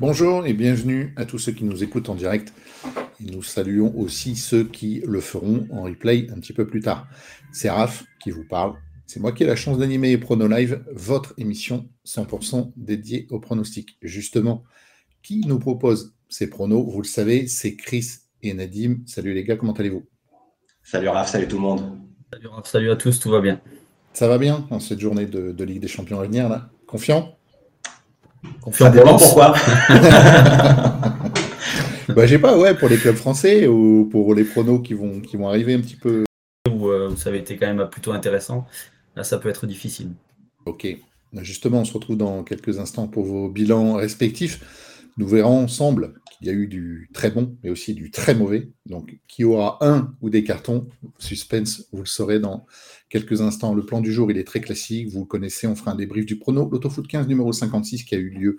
[0.00, 2.54] Bonjour et bienvenue à tous ceux qui nous écoutent en direct.
[3.20, 7.06] Et nous saluons aussi ceux qui le feront en replay un petit peu plus tard.
[7.52, 8.76] C'est Raph qui vous parle.
[9.06, 13.98] C'est moi qui ai la chance d'animer Prono Live, votre émission 100% dédiée aux pronostics.
[14.00, 14.64] Justement,
[15.22, 16.90] qui nous propose ces pronos?
[16.90, 18.06] Vous le savez, c'est Chris
[18.42, 19.00] et Nadim.
[19.04, 20.06] Salut les gars, comment allez-vous?
[20.82, 21.98] Salut Raph, salut tout le monde.
[22.32, 23.60] Salut Raph, salut à tous, tout va bien.
[24.14, 26.70] Ça va bien en cette journée de, Ligue des Champions à venir là?
[26.86, 27.36] Confiant?
[28.60, 29.54] Confiant pour pourquoi
[32.08, 35.36] bah, J'ai pas, ouais, pour les clubs français ou pour les pronos qui vont, qui
[35.36, 36.24] vont arriver un petit peu.
[36.70, 38.66] Où, euh, ça avait été quand même plutôt intéressant.
[39.16, 40.12] Là, ça peut être difficile.
[40.66, 40.86] Ok.
[41.34, 44.60] Justement, on se retrouve dans quelques instants pour vos bilans respectifs.
[45.20, 48.70] Nous verrons ensemble qu'il y a eu du très bon, mais aussi du très mauvais.
[48.86, 50.88] Donc, qui aura un ou des cartons
[51.18, 52.64] Suspense, vous le saurez dans
[53.10, 53.74] quelques instants.
[53.74, 55.08] Le plan du jour, il est très classique.
[55.08, 56.70] Vous le connaissez, on fera un débrief du prono.
[56.70, 58.56] L'Autofoot 15 numéro 56 qui a eu lieu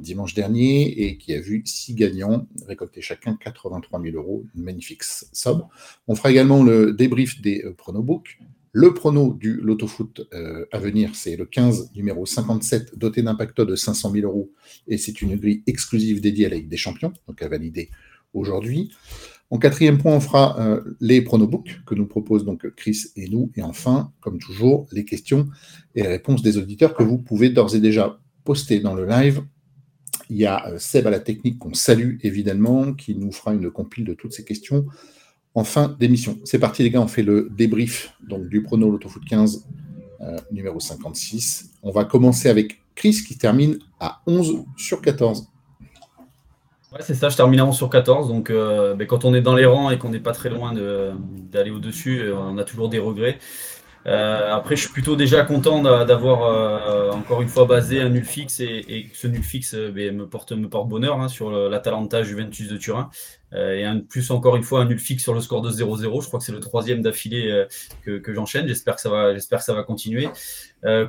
[0.00, 4.46] dimanche dernier et qui a vu six gagnants récolter chacun 83 000 euros.
[4.56, 5.62] Une magnifique somme.
[6.08, 8.40] On fera également le débrief des euh, pronobooks.
[8.72, 13.64] Le prono du Lotofoot euh, à venir, c'est le 15 numéro 57, doté d'un pacto
[13.64, 14.52] de 500 000 euros.
[14.86, 17.90] Et c'est une grille exclusive dédiée à la Ligue des Champions, donc à valider
[18.32, 18.92] aujourd'hui.
[19.50, 23.50] En quatrième point, on fera euh, les pronobooks que nous proposent donc Chris et nous.
[23.56, 25.48] Et enfin, comme toujours, les questions
[25.96, 29.42] et réponses des auditeurs que vous pouvez d'ores et déjà poster dans le live.
[30.28, 33.68] Il y a euh, Seb à la technique qu'on salue évidemment, qui nous fera une
[33.72, 34.86] compile de toutes ces questions
[35.54, 36.38] en fin d'émission.
[36.44, 39.64] C'est parti les gars, on fait le débrief donc, du prono Lotofoot 15
[40.22, 41.70] euh, numéro 56.
[41.82, 45.48] On va commencer avec Chris qui termine à 11 sur 14.
[46.92, 48.28] Ouais, c'est ça, je termine à 11 sur 14.
[48.28, 50.74] Donc, euh, ben, quand on est dans les rangs et qu'on n'est pas très loin
[50.74, 53.38] d'aller au-dessus, euh, on a toujours des regrets.
[54.04, 59.06] Après, je suis plutôt déjà content d'avoir encore une fois basé un nul fixe et,
[59.12, 63.10] ce nul fixe ben, me, porte, me porte bonheur hein, sur l'Atalanta Juventus de Turin.
[63.52, 66.22] Et un, plus encore une fois un nul fixe sur le score de 0-0.
[66.22, 67.66] Je crois que c'est le troisième d'affilée
[68.02, 68.66] que, que j'enchaîne.
[68.66, 70.28] J'espère que ça va, que ça va continuer.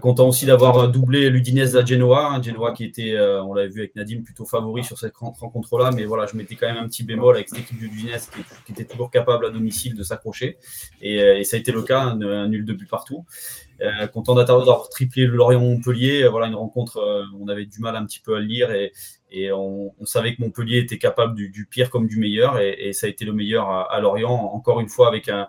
[0.01, 3.95] content aussi d'avoir doublé l'Udinese à Genoa, hein, Genoa qui était, on l'avait vu avec
[3.95, 7.35] Nadim, plutôt favori sur cette rencontre-là, mais voilà, je mettais quand même un petit bémol
[7.35, 8.29] avec cette équipe du Udinese
[8.65, 10.57] qui, était toujours capable à domicile de s'accrocher,
[11.01, 13.25] et, ça a été le cas, un, un nul de partout.
[13.81, 16.27] Euh, content d'avoir triplé le Lorient-Montpellier.
[16.27, 18.91] Voilà une rencontre, euh, on avait du mal un petit peu à le lire et,
[19.51, 23.23] on, savait que Montpellier était capable du, pire comme du meilleur et, ça a été
[23.23, 24.29] le meilleur à, Lorient.
[24.29, 25.47] Encore une fois avec un,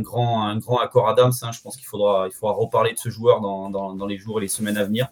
[0.00, 1.32] grand, accord Adams.
[1.42, 1.50] Hein.
[1.52, 4.84] je pense qu'il faudra, reparler de ce joueur dans, les jours et les semaines à
[4.84, 5.08] venir.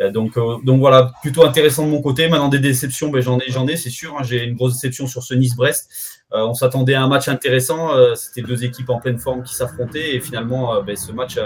[0.00, 0.34] Euh, donc,
[0.64, 2.28] donc voilà, plutôt intéressant de mon côté.
[2.28, 4.16] Maintenant, des déceptions, ben, j'en ai, j'en ai, c'est sûr.
[4.18, 4.22] Hein.
[4.22, 5.88] J'ai une grosse déception sur ce Nice-Brest.
[6.34, 7.94] Euh, on s'attendait à un match intéressant.
[7.94, 11.38] Euh, c'était deux équipes en pleine forme qui s'affrontaient et finalement, euh, ben, ce match,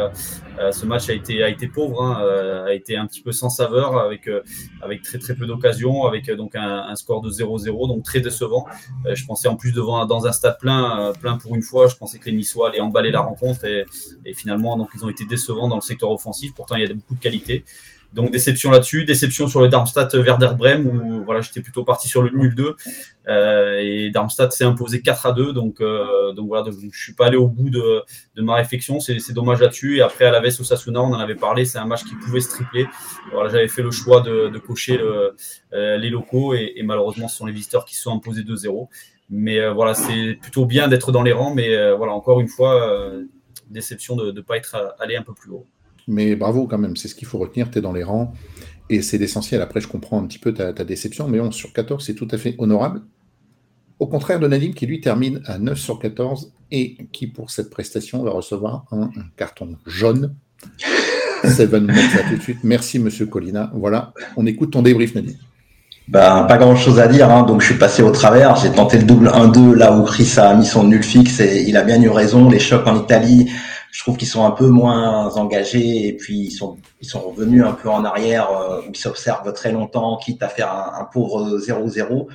[0.70, 3.98] ce match a été, a été pauvre, hein, a été un petit peu sans saveur
[3.98, 4.28] avec,
[4.80, 8.66] avec très très peu d'occasions, avec donc un, score de 0-0, donc très décevant.
[9.12, 11.86] je pensais en plus devant dans un stade plein, plein pour une fois.
[11.86, 13.84] Je pensais que les Niçois allaient emballer la rencontre et,
[14.24, 16.52] et finalement, donc ils ont été décevants dans le secteur offensif.
[16.54, 17.64] Pourtant, il y a beaucoup de qualité.
[18.14, 22.22] Donc déception là-dessus, déception sur le Darmstadt Werder Bremen où voilà j'étais plutôt parti sur
[22.22, 22.74] le nul 2
[23.28, 27.26] euh, et Darmstadt s'est imposé 4 à 2 donc euh, donc voilà je suis pas
[27.26, 28.02] allé au bout de,
[28.36, 28.98] ma réflexion.
[28.98, 29.98] C'est dommage là-dessus.
[29.98, 31.66] Et après à la Veste Osasuna on en avait parlé.
[31.66, 32.86] C'est un match qui pouvait se tripler.
[33.32, 36.54] Voilà j'avais fait le choix de, de cocher euh, les locaux.
[36.54, 38.88] Et, et, malheureusement ce sont les visiteurs qui se sont imposés 2-0
[39.30, 41.54] mais euh, voilà c'est plutôt bien d'être dans les rangs.
[41.54, 43.12] Mais euh, voilà encore une fois
[43.68, 45.66] déception de ne pas être allé un peu plus haut.
[46.08, 48.32] Mais bravo quand même, c'est ce qu'il faut retenir, tu es dans les rangs.
[48.90, 49.60] Et c'est l'essentiel.
[49.60, 52.38] Après, je comprends un petit peu ta, déception, mais 11 sur 14, c'est tout à
[52.38, 53.02] fait honorable.
[53.98, 57.68] Au contraire de Nadim, qui lui termine à 9 sur 14 et qui, pour cette
[57.68, 60.34] prestation, va recevoir un, carton jaune.
[61.44, 62.58] Seven ça tout de suite.
[62.64, 63.70] Merci, monsieur Colina.
[63.74, 65.34] Voilà, on écoute ton débrief, Nadim.
[66.08, 67.42] Ben, pas grand chose à dire, hein.
[67.42, 68.56] donc je suis passé au travers.
[68.56, 71.76] J'ai tenté le double 1-2 là où Chris a mis son nul fixe et il
[71.76, 72.48] a bien eu raison.
[72.48, 73.50] Les chocs en Italie,
[73.98, 77.64] je trouve qu'ils sont un peu moins engagés et puis ils sont ils sont revenus
[77.64, 81.58] un peu en arrière euh, où ils s'observent très longtemps, quitte à faire un, pauvre
[81.58, 82.28] 0-0.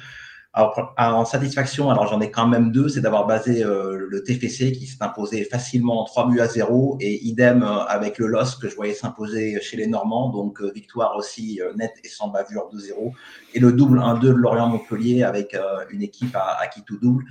[0.52, 4.74] Alors, en satisfaction, alors j'en ai quand même deux, c'est d'avoir basé euh, le TFC
[4.74, 8.58] qui s'est imposé facilement en 3 buts à 0 et idem euh, avec le LOS
[8.62, 13.14] que je voyais s'imposer chez les Normands, donc victoire aussi nette et sans bavure 2-0
[13.54, 15.56] et le double 1-2 de Lorient-Montpellier avec
[15.92, 17.24] une équipe à qui tout double.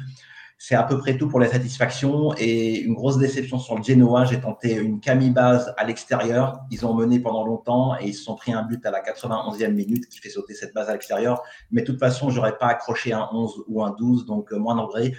[0.65, 4.27] C'est à peu près tout pour les satisfactions et une grosse déception sur le Genoa.
[4.27, 6.61] J'ai tenté une Camille base à l'extérieur.
[6.71, 9.73] Ils ont mené pendant longtemps et ils se sont pris un but à la 91e
[9.73, 11.43] minute qui fait sauter cette base à l'extérieur.
[11.73, 14.77] Mais de toute façon, j'aurais pas accroché un 11 ou un 12, donc euh, moins
[14.77, 15.15] d'engrais.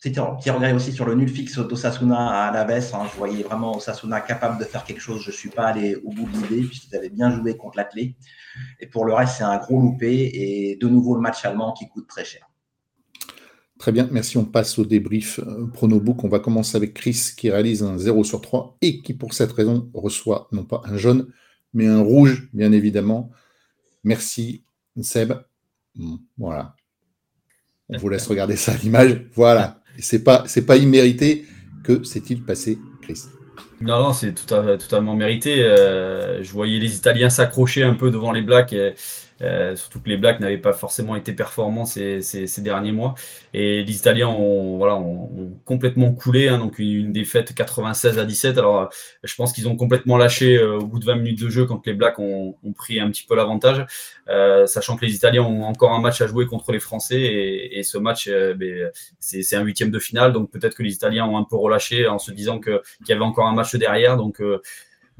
[0.00, 2.94] Petit regret aussi sur le nul fixe d'Osasuna à la baisse.
[2.94, 3.02] Hein.
[3.12, 5.20] Je voyais vraiment Osasuna capable de faire quelque chose.
[5.20, 8.16] Je ne suis pas allé au bout de l'idée puisqu'ils avaient bien joué contre l'Athlé.
[8.80, 11.86] Et pour le reste, c'est un gros loupé et de nouveau le match allemand qui
[11.86, 12.49] coûte très cher.
[13.80, 14.36] Très bien, merci.
[14.36, 16.22] On passe au débrief euh, Pronobook.
[16.22, 19.52] On va commencer avec Chris qui réalise un 0 sur 3 et qui, pour cette
[19.52, 21.28] raison, reçoit non pas un jaune,
[21.72, 23.30] mais un rouge, bien évidemment.
[24.04, 24.64] Merci,
[25.00, 25.32] Seb.
[26.36, 26.76] Voilà.
[27.88, 29.24] On vous laisse regarder ça à l'image.
[29.32, 29.80] Voilà.
[29.98, 31.46] C'est pas, pas immérité.
[31.82, 33.22] Que s'est-il passé, Chris?
[33.80, 35.64] Non, non, c'est tout totalement mérité.
[35.64, 38.74] Euh, je voyais les Italiens s'accrocher un peu devant les Blacks.
[39.42, 43.14] Euh, surtout que les Blacks n'avaient pas forcément été performants ces, ces, derniers mois.
[43.54, 48.58] Et les Italiens ont, voilà, ont, complètement coulé, hein, donc une, défaite 96 à 17.
[48.58, 48.86] Alors, euh,
[49.24, 51.86] je pense qu'ils ont complètement lâché euh, au bout de 20 minutes de jeu quand
[51.86, 53.86] les Blacks ont, ont pris un petit peu l'avantage,
[54.66, 57.20] sachant que les Italiens ont encore un match à jouer contre les Français.
[57.20, 61.26] Et, et ce match, ben, c'est un huitième de finale, donc peut-être que les Italiens
[61.26, 64.16] ont un peu relâché en se disant qu'il y avait encore un match derrière.
[64.16, 64.40] Donc,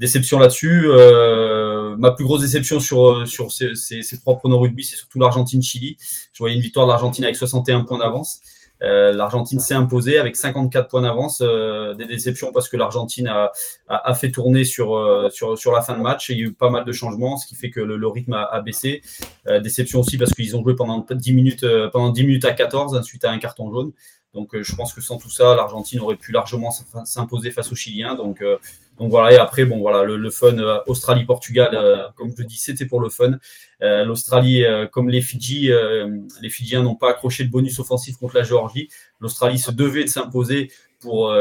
[0.01, 0.83] déception là-dessus.
[0.87, 5.95] Euh, ma plus grosse déception sur, sur ces, ces, trois pronos rugby, c'est surtout l'Argentine-Chili.
[6.33, 8.41] Je voyais une victoire de l'Argentine avec 61 points d'avance.
[8.83, 11.41] Euh, L'Argentine s'est imposée avec 54 points d'avance.
[11.41, 13.51] Euh, des déceptions parce que l'Argentine a,
[13.87, 16.29] a, fait tourner sur, euh, sur, sur la fin de match.
[16.29, 18.59] il y a eu pas mal de changements, ce qui fait que le, rythme a,
[18.61, 19.01] baissé.
[19.47, 23.01] Euh, déception aussi parce qu'ils ont joué pendant 10 minutes, pendant 10 minutes à 14
[23.03, 23.91] suite à un carton jaune.
[24.33, 26.71] Donc je pense que sans tout ça, l'Argentine aurait pu largement
[27.03, 28.15] s'imposer face aux Chiliens.
[28.15, 28.41] Donc
[29.01, 32.85] donc voilà, et après, bon voilà, le, fun euh, Australie-Portugal, euh, comme je dis, c'était
[32.85, 33.31] pour le fun.
[33.81, 35.71] Euh, L'Australie, comme les Fidji,
[36.39, 38.89] les Fidjiens n'ont pas accroché le bonus offensif contre la Géorgie.
[39.19, 41.33] L'Australie se devait de s'imposer pour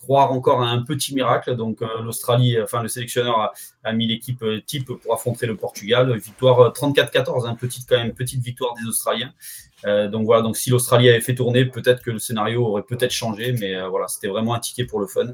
[0.00, 1.54] croire encore à un petit miracle.
[1.54, 3.52] Donc l'Australie, enfin le sélectionneur
[3.84, 6.12] a, mis l'équipe type pour affronter le Portugal.
[6.18, 9.32] Victoire 34-14, hein, petite quand même petite victoire des Australiens.
[9.84, 13.52] donc voilà, donc si l'Australie avait fait tourner, peut-être que le scénario aurait peut-être changé,
[13.52, 15.28] mais voilà, c'était vraiment un ticket pour le fun.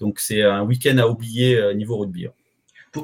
[0.00, 2.26] Donc c'est un week-end à oublier euh, niveau rugby.
[2.26, 2.32] Hein.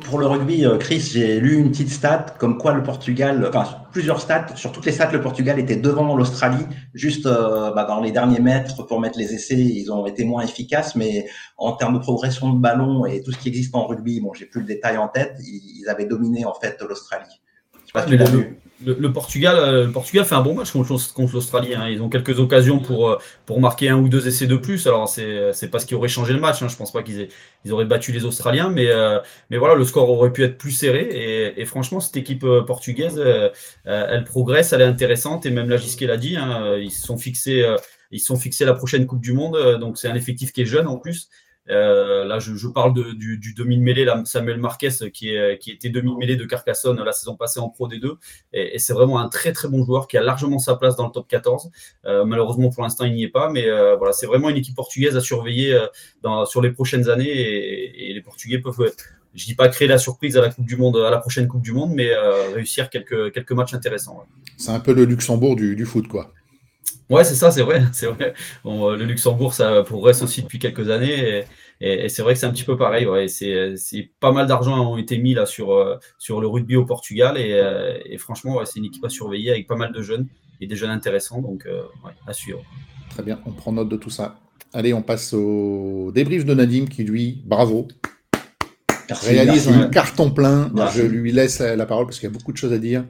[0.01, 3.85] Pour, le rugby, euh, Chris, j'ai lu une petite stat comme quoi le Portugal, enfin
[3.93, 8.01] plusieurs stats, sur toutes les stats, le Portugal était devant l'Australie, juste euh, bah, dans
[8.01, 11.29] les derniers mètres pour mettre les essais, ils ont été moins efficaces, mais
[11.59, 14.47] en termes de progression de ballon et tout ce qui existe en rugby, bon, j'ai
[14.47, 17.42] plus le détail en tête, ils, avaient dominé en fait l'Australie.
[17.93, 21.75] Pas si vu le, Portugal, euh, le Portugal fait un bon match contre, l'Australie.
[21.75, 21.89] Hein.
[21.89, 24.87] Ils ont quelques occasions pour, euh, pour marquer un ou deux essais de plus.
[24.87, 26.63] Alors, c'est, c'est pas ce qui aurait changé le match.
[26.63, 26.69] Hein.
[26.69, 27.29] Je pense pas qu'ils aient,
[27.65, 28.71] ils auraient battu les Australiens.
[28.71, 29.19] Mais, euh,
[29.51, 31.09] mais voilà, le score aurait pu être plus serré.
[31.13, 33.23] Et, et franchement, cette équipe portugaise,
[33.85, 35.47] elle progresse, elle est intéressante.
[35.47, 37.65] Et même la Gisquet l'a dit, hein, ils se sont fixés.
[38.11, 40.87] ils sont fixés la prochaine Coupe du Monde, donc c'est un effectif qui est jeune
[40.87, 41.29] en plus.
[41.71, 45.91] Euh, là, je, je parle de, du, du demi-mêlée, Samuel Marquez, qui, est, qui était
[45.91, 48.15] demi-mêlée de Carcassonne la saison passée en Pro D2.
[48.53, 51.07] Et, et c'est vraiment un très très bon joueur qui a largement sa place dans
[51.07, 51.71] le top 14.
[52.05, 53.51] Euh, malheureusement, pour l'instant, il n'y est pas.
[53.51, 55.87] Mais euh, voilà, c'est vraiment une équipe portugaise à surveiller euh,
[56.23, 57.31] dans, sur les prochaines années.
[57.31, 58.93] Et, et les Portugais peuvent,
[59.35, 61.63] je dis pas créer la surprise à la Coupe du Monde, à la prochaine Coupe
[61.63, 64.19] du Monde, mais euh, réussir quelques, quelques matchs intéressants.
[64.19, 64.43] Ouais.
[64.57, 66.33] C'est un peu le Luxembourg du, du foot, quoi.
[67.11, 68.35] Ouais, c'est ça, c'est vrai, c'est vrai.
[68.65, 71.39] Bon, le Luxembourg, ça progresse aussi depuis quelques années.
[71.39, 71.45] Et,
[71.83, 73.07] et, et c'est vrai que c'est un petit peu pareil.
[73.07, 73.29] Ouais.
[73.29, 73.75] C'est,
[74.21, 77.37] pas mal d'argent ont été mis là sur, euh, sur le rugby au Portugal.
[77.37, 80.27] Et, euh, et franchement, ouais, c'est une équipe à surveiller avec pas mal de jeunes
[80.61, 81.43] et des jeunes intéressants.
[81.43, 82.63] Donc, euh, ouais, à suivre.
[83.11, 84.37] Très bien, on prend note de tout ça.
[84.73, 87.89] Allez, on passe au débrief de Nadim qui, lui, bravo,
[89.09, 89.83] merci, réalise merci.
[89.83, 90.71] un carton plein.
[90.73, 90.99] Merci.
[90.99, 93.05] Je lui laisse la parole parce qu'il y a beaucoup de choses à dire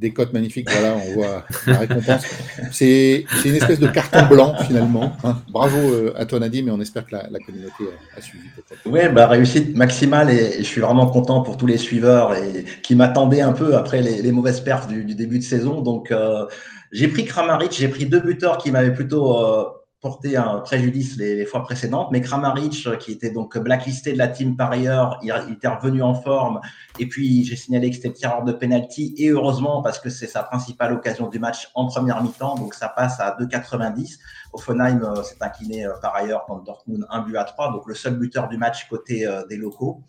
[0.00, 0.68] des cotes magnifiques.
[0.70, 2.24] Voilà, on voit la récompense.
[2.72, 5.12] C'est une espèce de carton blanc finalement.
[5.22, 5.36] Hein.
[5.50, 7.84] Bravo euh, à toi Nadim, et on espère que la, communauté
[8.16, 8.44] a, suivi.
[8.86, 12.94] Oui, bah, réussite maximale et, je suis vraiment content pour tous les suiveurs et qui
[12.94, 15.82] m'attendaient un peu après les, mauvaises perfs du, du, début de saison.
[15.82, 16.46] Donc euh,
[16.92, 19.64] j'ai pris Kramaric, j'ai pris deux buteurs qui m'avaient plutôt euh,
[20.00, 24.18] porté un préjudice les, les, fois précédentes, mais Kramaric, euh, qui était donc blacklisté de
[24.18, 26.60] la team par ailleurs, il, était revenu en forme,
[26.98, 30.42] et puis j'ai signalé que c'était tireur de penalty, et heureusement parce que c'est sa
[30.42, 34.18] principale occasion du match en première mi-temps, donc ça passe à 2,90.
[34.52, 37.94] Offenheim euh, s'est incliné euh, par ailleurs contre Dortmund 1 but à 3, donc le
[37.94, 40.02] seul buteur du match côté des locaux.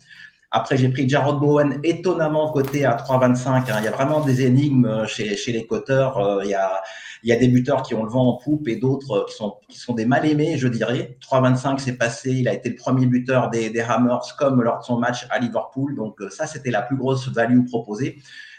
[0.54, 3.48] Après, j'ai pris Jarrod Bowen, étonnamment coté à 3,25.
[3.48, 3.76] Hein.
[3.78, 6.40] Il y a vraiment des énigmes chez, chez les coteurs.
[6.44, 6.82] Il y a
[7.22, 9.56] il y a des buteurs qui ont le vent en poupe et d'autres qui sont,
[9.68, 11.16] qui sont des mal aimés, je dirais.
[11.20, 14.84] 3-25 c'est passé, il a été le premier buteur des, des Hammers comme lors de
[14.84, 15.94] son match à Liverpool.
[15.94, 18.18] Donc euh, ça, c'était la plus grosse value proposée.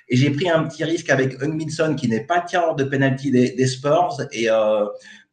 [0.09, 3.67] Et j'ai pris un petit risque avec Hung qui n'est pas tireur de penalty des,
[3.67, 4.21] Spurs.
[4.31, 4.85] Et euh,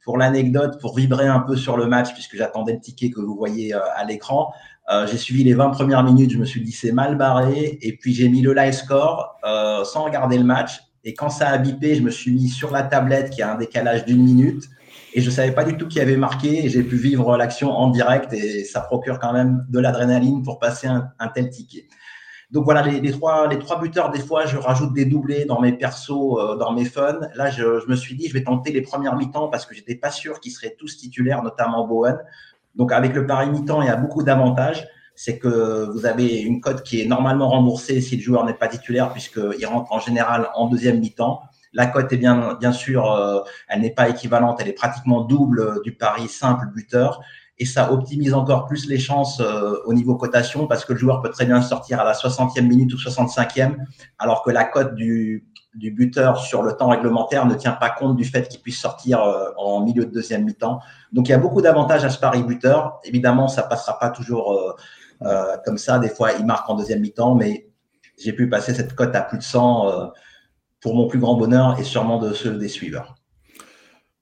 [0.05, 3.37] pour l'anecdote, pour vibrer un peu sur le match, puisque j'attendais le ticket que vous
[3.37, 4.53] voyez euh, à l'écran,
[4.91, 7.79] euh, j'ai suivi les 20 premières minutes, je me suis dit c'est mal barré.
[7.81, 10.81] Et puis j'ai mis le live score euh, sans regarder le match.
[11.05, 13.57] Et quand ça a bipé, je me suis mis sur la tablette qui a un
[13.57, 14.65] décalage d'une minute
[15.15, 16.65] Et je ne savais pas du tout qui avait marqué.
[16.65, 20.59] Et j'ai pu vivre l'action en direct et ça procure quand même de l'adrénaline pour
[20.59, 21.87] passer un, tel ticket.
[22.51, 23.47] Donc voilà, les, trois,
[23.81, 27.21] buteurs, des fois, je rajoute des doublés dans mes persos, euh, dans mes fun.
[27.37, 29.95] Là, je, je, me suis dit, je vais tenter les premières mi-temps parce que j'étais
[29.95, 32.19] pas sûr qu'ils seraient tous titulaires, notamment Bowen.
[32.75, 34.87] Donc avec le pari mi-temps, il y a beaucoup d'avantages
[35.23, 38.69] c'est que vous avez une cote qui est normalement remboursée si le joueur n'est pas
[38.69, 41.43] titulaire, puisqu'il rentre en général en deuxième mi-temps.
[41.75, 45.83] La cote est bien, bien sûr, euh, elle n'est pas équivalente, elle est pratiquement double
[45.85, 47.21] du pari simple buteur.
[47.59, 51.21] Et ça optimise encore plus les chances euh, au niveau cotation parce que le joueur
[51.21, 53.77] peut très bien sortir à la 60e minute ou 65e,
[54.19, 58.17] alors que la cote du, du buteur sur le temps réglementaire ne tient pas compte
[58.17, 60.81] du fait qu'il puisse sortir euh, en milieu de deuxième mi-temps.
[61.13, 63.01] Donc il y a beaucoup d'avantages à ce pari buteur.
[63.05, 64.77] Évidemment, ça passera pas toujours
[65.23, 67.69] euh, comme ça, des fois, il marque en deuxième mi-temps, mais
[68.19, 70.07] j'ai pu passer cette cote à plus de 100 euh,
[70.81, 73.15] pour mon plus grand bonheur et sûrement de ceux des suiveurs.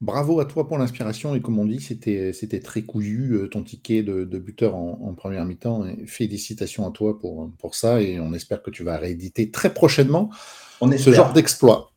[0.01, 3.65] Bravo à toi pour l'inspiration et comme on dit, c'était, c'était très couillu euh, ton
[3.65, 5.85] ticket de, buteur en, première mi-temps.
[6.07, 10.31] félicitations à toi pour, pour ça et on espère que tu vas rééditer très prochainement
[10.81, 11.93] ce genre d'exploit.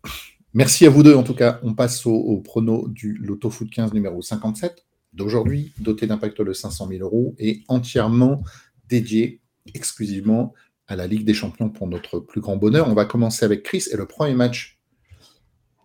[0.55, 1.59] Merci à vous deux en tout cas.
[1.61, 6.53] On passe au, au prono du Loto Foot 15 numéro 57 d'aujourd'hui, doté d'impact de
[6.53, 8.43] 500 000 euros et entièrement
[8.87, 9.41] dédié
[9.73, 10.53] exclusivement
[10.87, 12.87] à la Ligue des Champions pour notre plus grand bonheur.
[12.89, 14.79] On va commencer avec Chris et le premier match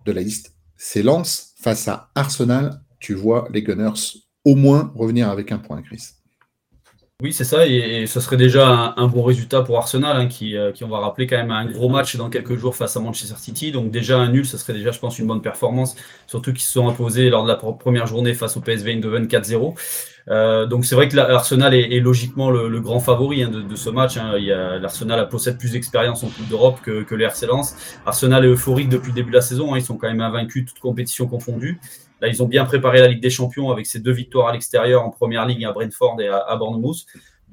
[0.04, 2.80] de la liste, c'est Lens face à Arsenal.
[3.00, 6.02] Tu vois les Gunners au moins revenir avec un point, Chris.
[7.22, 10.70] Oui, c'est ça, et, ce serait déjà un, bon résultat pour Arsenal, hein, qui, euh,
[10.70, 13.36] qui, on va rappeler quand même un gros match dans quelques jours face à Manchester
[13.38, 13.72] City.
[13.72, 15.96] Donc déjà un nul, ce serait déjà, je pense, une bonne performance,
[16.26, 19.74] surtout qu'ils se sont imposés lors de la première journée face au PSV Eindhoven 4-0.
[20.28, 23.76] Euh, donc c'est vrai que l'Arsenal est, est, logiquement le, grand favori hein, de, de,
[23.76, 24.16] ce match.
[24.16, 24.36] Hein.
[24.80, 27.76] L'Arsenal possède plus d'expérience en Coupe d'Europe que, que le Lens.
[28.04, 29.78] Arsenal est euphorique depuis le début de la saison, hein.
[29.78, 31.80] ils sont quand même invaincus, toutes compétitions confondues.
[32.20, 35.02] Là, ils ont bien préparé la Ligue des Champions avec ces deux victoires à l'extérieur
[35.02, 37.04] en première ligue à Brentford et à, à Bournemouth.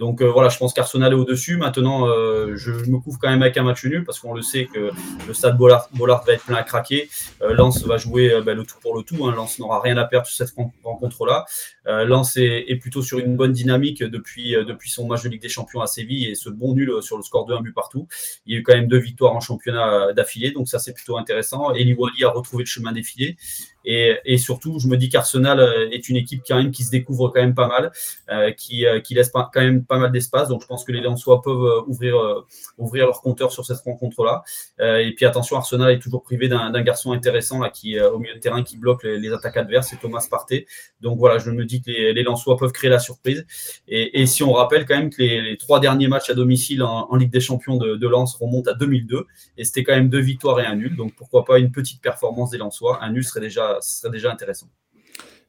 [0.04, 1.56] Donc euh, voilà, je pense qu'Arsenal est au-dessus.
[1.56, 4.66] Maintenant, euh, je me couvre quand même avec un match nul parce qu'on le sait
[4.66, 4.92] que
[5.26, 7.10] le stade Bollard, va être plein à craquer.
[7.42, 9.26] Euh, Lens va jouer ben, le tout pour le tout.
[9.26, 9.34] Hein.
[9.34, 11.46] Lens n'aura rien à perdre sur cette rencontre-là.
[11.86, 15.80] Lens est, plutôt sur une bonne dynamique depuis, depuis son match de Ligue des Champions
[15.80, 18.10] à Séville et ce bon nul sur le score de 1 but partout.
[18.46, 21.18] Il y a eu quand même deux victoires en championnat d'affilée, donc ça c'est plutôt
[21.18, 21.72] intéressant.
[21.72, 23.38] Eli Wally a retrouvé le chemin défilé.
[23.86, 27.30] Et, surtout, je me dis qu'Arsenal euh, est une équipe quand même qui se découvre
[27.30, 27.92] quand même pas mal,
[28.30, 30.48] euh, qui, euh, qui laisse quand même pas mal d'espace.
[30.50, 32.44] Donc, je pense que les Lensois peuvent ouvrir,
[32.78, 34.44] ouvrir leur compteur sur cette rencontre-là.
[34.80, 38.40] et puis, attention, Arsenal est toujours privé d'un garçon intéressant là, qui au milieu de
[38.40, 40.66] terrain qui bloque les, attaques adverses, c'est Thomas Partey.
[41.02, 43.46] Donc voilà, je me dis que les, les Lensois peuvent créer la surprise.
[43.88, 47.16] Et, si on rappelle quand même que les, trois derniers matchs à domicile en, en
[47.16, 49.26] Ligue des Champions de, de Lens remontent à 2002,
[49.58, 50.96] et c'était quand même deux victoires et un nul.
[50.96, 54.32] Donc pourquoi pas une petite performance des Lensois Un nul serait déjà ce serait déjà
[54.32, 54.68] intéressant.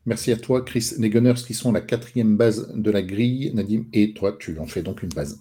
[0.06, 0.92] Merci à toi, Chris.
[0.98, 4.66] Les Gunners qui sont la quatrième base de la grille, Nadim, et toi, tu en
[4.66, 5.40] fais donc une base.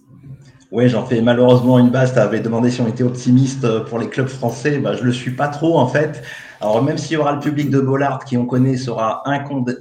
[0.72, 2.14] Oui, j'en fais malheureusement une base.
[2.14, 4.78] Tu avais demandé si on était optimiste pour les clubs français.
[4.78, 6.22] Bah, je ne le suis pas trop, en fait.
[6.64, 9.22] Alors, même s'il y aura le public de Bollard qui, on connaît, sera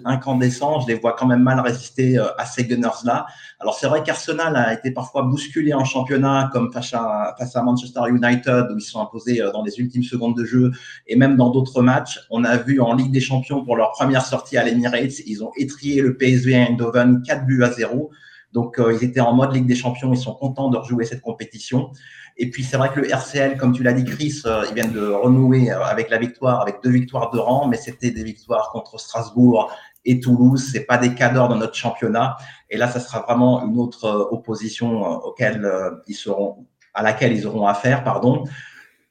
[0.04, 3.26] incandescent, je les vois quand même mal résister euh, à ces Gunners-là.
[3.62, 8.02] Alors, c'est vrai qu'Arsenal a été parfois bousculé en championnat, comme face à, à Manchester
[8.10, 10.72] United, où ils sont imposés euh, dans les ultimes secondes de jeu,
[11.08, 12.20] et même dans d'autres matchs.
[12.30, 15.54] On a vu en Ligue des Champions, pour leur première sortie à l'Emirates, ils ont
[15.56, 18.12] étrié le PSV Eindhoven 4 buts à 0.
[18.52, 21.22] Donc, euh, ils étaient en mode Ligue des Champions, ils sont contents de rejouer cette
[21.22, 21.92] compétition.
[22.38, 24.92] Et puis c'est vrai que le RCL, comme tu l'as dit Chris, euh, ils viennent
[24.92, 28.72] de renouer euh, avec la victoire, avec deux victoires de rang, mais c'était des victoires
[28.72, 29.72] contre Strasbourg
[30.06, 30.70] et Toulouse.
[30.72, 32.38] C'est pas des cadors dans notre championnat.
[32.70, 35.70] Et là, ça sera vraiment une autre euh, opposition auquel
[36.08, 38.46] ils seront, à laquelle ils auront affaire, pardon.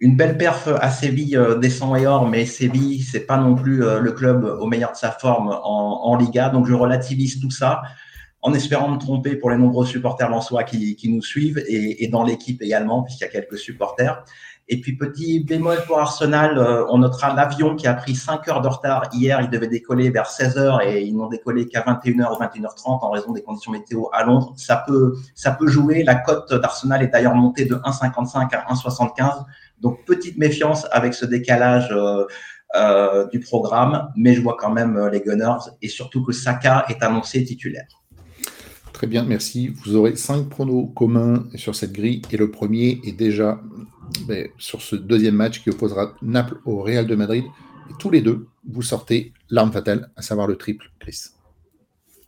[0.00, 4.12] Une belle perf à Séville descend et or, mais Séville, c'est pas non plus le
[4.12, 6.48] club au meilleur de sa forme en, en Liga.
[6.48, 7.82] Donc je relativise tout ça
[8.42, 12.08] en espérant me tromper pour les nombreux supporters lensois qui, qui nous suivent et, et
[12.08, 14.24] dans l'équipe également, puisqu'il y a quelques supporters.
[14.68, 18.60] Et puis, petit bémol pour Arsenal, euh, on notera l'avion qui a pris 5 heures
[18.62, 19.40] de retard hier.
[19.42, 23.10] Il devait décoller vers 16 heures et ils n'ont décollé qu'à 21h ou 21h30 en
[23.10, 24.54] raison des conditions météo à Londres.
[24.56, 26.04] Ça peut, ça peut jouer.
[26.04, 29.44] La cote d'Arsenal est d'ailleurs montée de 1,55 à 1,75.
[29.80, 32.24] Donc, petite méfiance avec ce décalage euh,
[32.74, 36.86] euh, du programme, mais je vois quand même euh, les Gunners et surtout que Saka
[36.88, 38.01] est annoncé titulaire.
[39.02, 39.74] Très bien, merci.
[39.84, 43.60] Vous aurez cinq pronos communs sur cette grille et le premier est déjà
[44.28, 47.42] ben, sur ce deuxième match qui opposera Naples au Real de Madrid.
[47.90, 51.18] Et tous les deux, vous sortez l'arme fatale, à savoir le triple, Chris.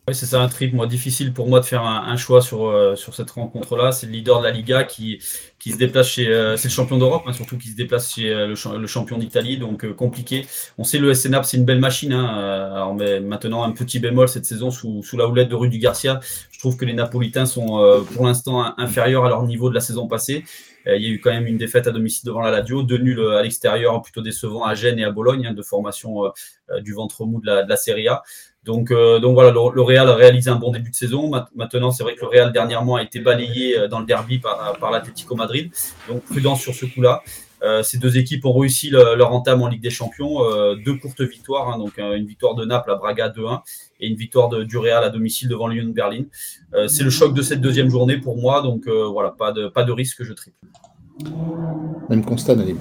[0.07, 0.75] Oui, c'est ça un trip.
[0.75, 3.91] Moi, difficile pour moi de faire un, choix sur, euh, sur cette rencontre-là.
[3.91, 5.19] C'est le leader de la Liga qui,
[5.59, 6.29] qui se déplace chez.
[6.29, 9.57] Euh, c'est le champion d'Europe, hein, surtout qui se déplace chez euh, le, champion d'Italie.
[9.57, 10.47] Donc, compliqué.
[10.77, 12.13] On sait le SNAP, c'est une belle machine.
[12.13, 12.27] Hein,
[12.75, 16.21] alors, mais maintenant, un petit bémol cette saison sous, sous la houlette de Rudy Garcia.
[16.65, 20.45] Trouve que les Napolitains sont pour l'instant inférieurs à leur niveau de la saison passée.
[20.87, 23.21] Il y a eu quand même une défaite à domicile devant la Ladio, deux nuls
[23.21, 26.33] à l'extérieur plutôt décevant à Gênes et à Bologne, hein, de formation
[26.81, 28.23] du ventre mou de la, Serie A.
[28.65, 31.31] Donc, euh, donc voilà, le, Real a réalisé un bon début de saison.
[31.55, 34.79] Maintenant, c'est vrai que le Real dernièrement a été balayé euh, dans le derby par,
[34.79, 35.71] par l'Atlético Madrid.
[36.09, 37.23] Donc prudence sur ce coup-là.
[37.65, 40.41] Euh, ces deux équipes ont réussi leur entame en Ligue des Champions,
[40.85, 43.61] deux courtes victoires, hein, donc une victoire de Naples à Braga 2-1
[44.01, 46.25] et une victoire de, du Real à domicile devant Lyon Berlin.
[46.89, 49.93] c'est le choc de cette deuxième journée pour moi, donc voilà, pas de, pas de
[49.93, 50.59] risque, je triple.
[52.11, 52.77] Même constat, Nadim.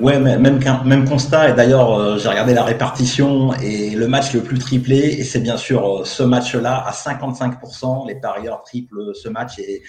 [0.00, 1.50] Ouais, même, même constat.
[1.50, 4.96] Et d'ailleurs, euh, j'ai regardé la répartition et le match le plus triplé.
[4.96, 8.06] Et c'est bien sûr euh, ce match-là à 55%.
[8.06, 9.82] Les parieurs triplent ce match et,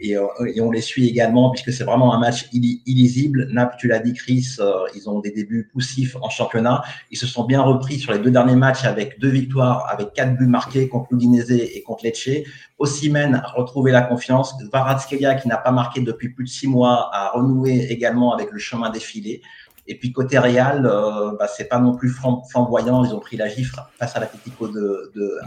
[0.00, 3.48] et, euh, et, on les suit également puisque c'est vraiment un match illisible.
[3.50, 4.56] Naples, tu l'as dit, Chris,
[4.94, 6.82] ils ont des débuts poussifs en championnat.
[7.10, 10.36] Ils se sont bien repris sur les deux derniers matchs avec deux victoires, avec quatre
[10.36, 12.44] buts marqués contre l'Udinese et contre Lecce.
[12.78, 14.54] Osimhen a retrouvé la confiance.
[14.72, 18.58] Varatskelia, qui n'a pas marqué depuis plus de six mois, a renoué également avec le
[18.58, 19.42] chemin défilé.
[19.86, 23.04] Et puis côté Real, euh, bah, c'est pas non plus flamboyant.
[23.04, 25.38] Ils ont pris la gifle face à l'Atlético de, de,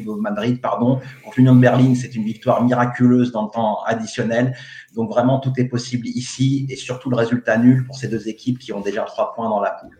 [0.00, 1.00] de Madrid, pardon.
[1.24, 4.56] Contre l'Union de Berlin, c'est une victoire miraculeuse dans le temps additionnel.
[4.94, 8.58] Donc vraiment, tout est possible ici et surtout le résultat nul pour ces deux équipes
[8.58, 9.96] qui ont déjà trois points dans la poule.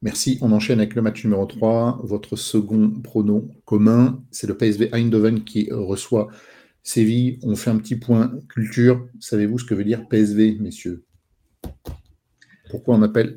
[0.00, 0.38] Merci.
[0.40, 2.00] On enchaîne avec le match numéro 3.
[2.02, 6.28] Votre second pronom commun, c'est le PSV Eindhoven qui reçoit
[6.82, 7.38] Séville.
[7.42, 9.06] On fait un petit point culture.
[9.20, 11.04] Savez-vous ce que veut dire PSV, messieurs?
[12.72, 13.36] Pourquoi on appelle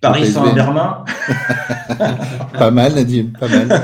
[0.00, 1.04] Paris Saint-Germain
[2.52, 3.82] Pas mal, Nadim, pas mal.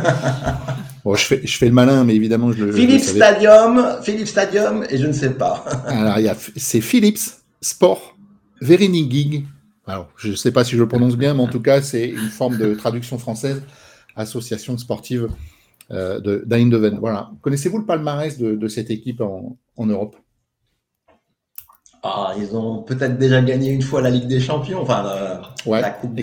[1.05, 2.73] Bon, je fais, je fais le malin, mais évidemment, je le.
[2.73, 5.65] Philips Stadium, Philips Stadium, et je ne sais pas.
[5.87, 8.15] Alors, c'est Philips Sport
[8.61, 9.47] Vereniging
[9.89, 12.07] alors, je ne sais pas si je le prononce bien, mais en tout cas, c'est
[12.07, 13.63] une forme de traduction française,
[14.17, 15.29] association sportive
[15.91, 16.99] euh, d'Eindhoven.
[17.01, 17.31] Voilà.
[17.41, 20.17] Connaissez-vous le palmarès de, cette équipe en, Europe?
[22.09, 25.03] Ah, ils ont peut-être déjà gagné une fois la Ligue des Champions, enfin
[25.67, 26.15] la, coupe,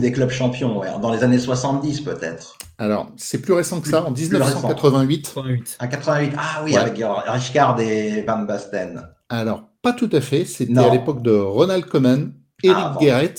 [0.00, 2.58] des clubs champions, dans les années 70 peut-être.
[2.78, 5.36] Alors, c'est plus récent que ça, en 1988.
[5.78, 9.02] À 88, ah oui, avec Richard et Van Basten.
[9.28, 13.34] Alors, pas tout à fait, c'était à l'époque de Ronald Koeman, Eric ah, Gerets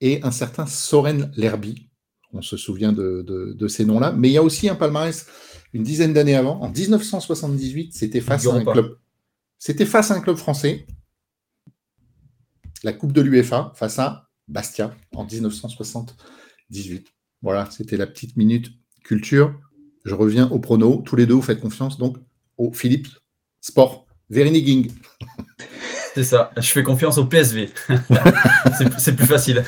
[0.00, 1.88] et un certain Soren Lerby.
[2.32, 4.12] On se souvient de, ces noms-là.
[4.12, 5.26] Mais il y a aussi un palmarès
[5.72, 6.60] une dizaine d'années avant.
[6.60, 8.96] En 1978, c'était face à un club.
[9.58, 10.86] C'était face à un club français.
[12.84, 17.08] La Coupe de l'UEFA face à Bastia en 1978.
[17.40, 19.58] Voilà, c'était la petite minute culture.
[20.04, 21.02] Je reviens au prono.
[21.04, 22.18] Tous les deux, vous faites confiance donc
[22.58, 23.08] au Philippe
[23.62, 24.92] Sport Vereniging.
[26.14, 26.52] C'est ça.
[26.56, 27.70] Je fais confiance au PSV.
[28.98, 29.64] c'est plus facile.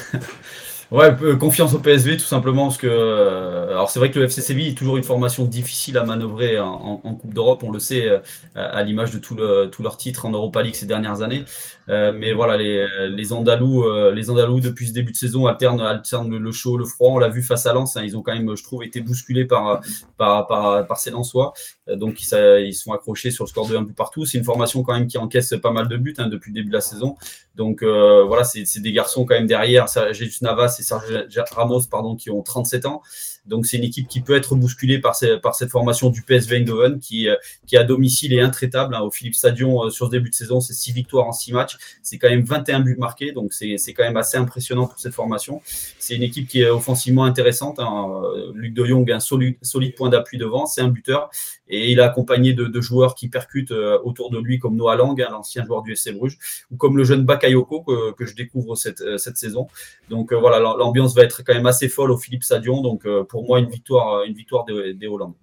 [0.93, 4.27] Ouais, euh, confiance au PSV tout simplement parce que euh, alors c'est vrai que le
[4.27, 8.09] FC Séville est toujours une formation difficile à manœuvrer en, Coupe d'Europe, on le sait
[8.09, 8.21] euh,
[8.55, 11.45] à l'image de tous le, leurs titres en Europa League ces dernières années.
[11.89, 16.53] Mais voilà, les, les Andalous, les Andalous depuis ce début de saison alternent, alternent le
[16.53, 17.11] chaud, le froid.
[17.11, 18.03] On l'a vu face à Lens, hein.
[18.05, 19.81] ils ont quand même, je trouve, été bousculés par
[20.17, 21.53] par par, par ces Lensois.
[21.89, 24.27] Donc ils, ils, sont accrochés sur le score de un but partout.
[24.27, 26.69] C'est une formation quand même qui encaisse pas mal de buts hein, depuis le début
[26.69, 27.17] de la saison.
[27.55, 29.87] Donc voilà, c'est des garçons quand même derrière.
[30.13, 33.03] Jésus Navas c'est Sergio Ramos pardon, qui ont 37 ans.
[33.47, 36.99] Donc c'est une équipe qui peut être bousculée par, par cette formation du PSV Eindhoven
[36.99, 38.95] qui, euh, qui à domicile est intraitable.
[38.95, 41.53] Hein, au Philippe Stadion euh, sur ce début de saison, c'est 6 victoires en 6
[41.53, 41.77] matchs.
[42.03, 45.63] C'est quand même 21 buts marqués, donc c'est quand même assez impressionnant pour cette formation.
[45.99, 47.79] C'est une équipe qui est offensivement intéressante.
[47.79, 48.23] Hein.
[48.25, 51.31] Euh, Luc de Jong a un solide, solide point d'appui devant, c'est un buteur
[51.69, 55.29] et il est accompagné de, joueurs qui percutent autour de lui comme Noah Lang, hein,
[55.33, 56.39] l'ancien joueur du FC Bruges,
[56.71, 59.67] ou comme le jeune Bakayoko que, que je découvre cette, cette saison.
[60.09, 62.83] Donc voilà, l'ambiance va être quand même assez folle au Philippe Stadion.
[62.83, 65.37] Donc pour pour moi une victoire, une victoire des, Hollandais.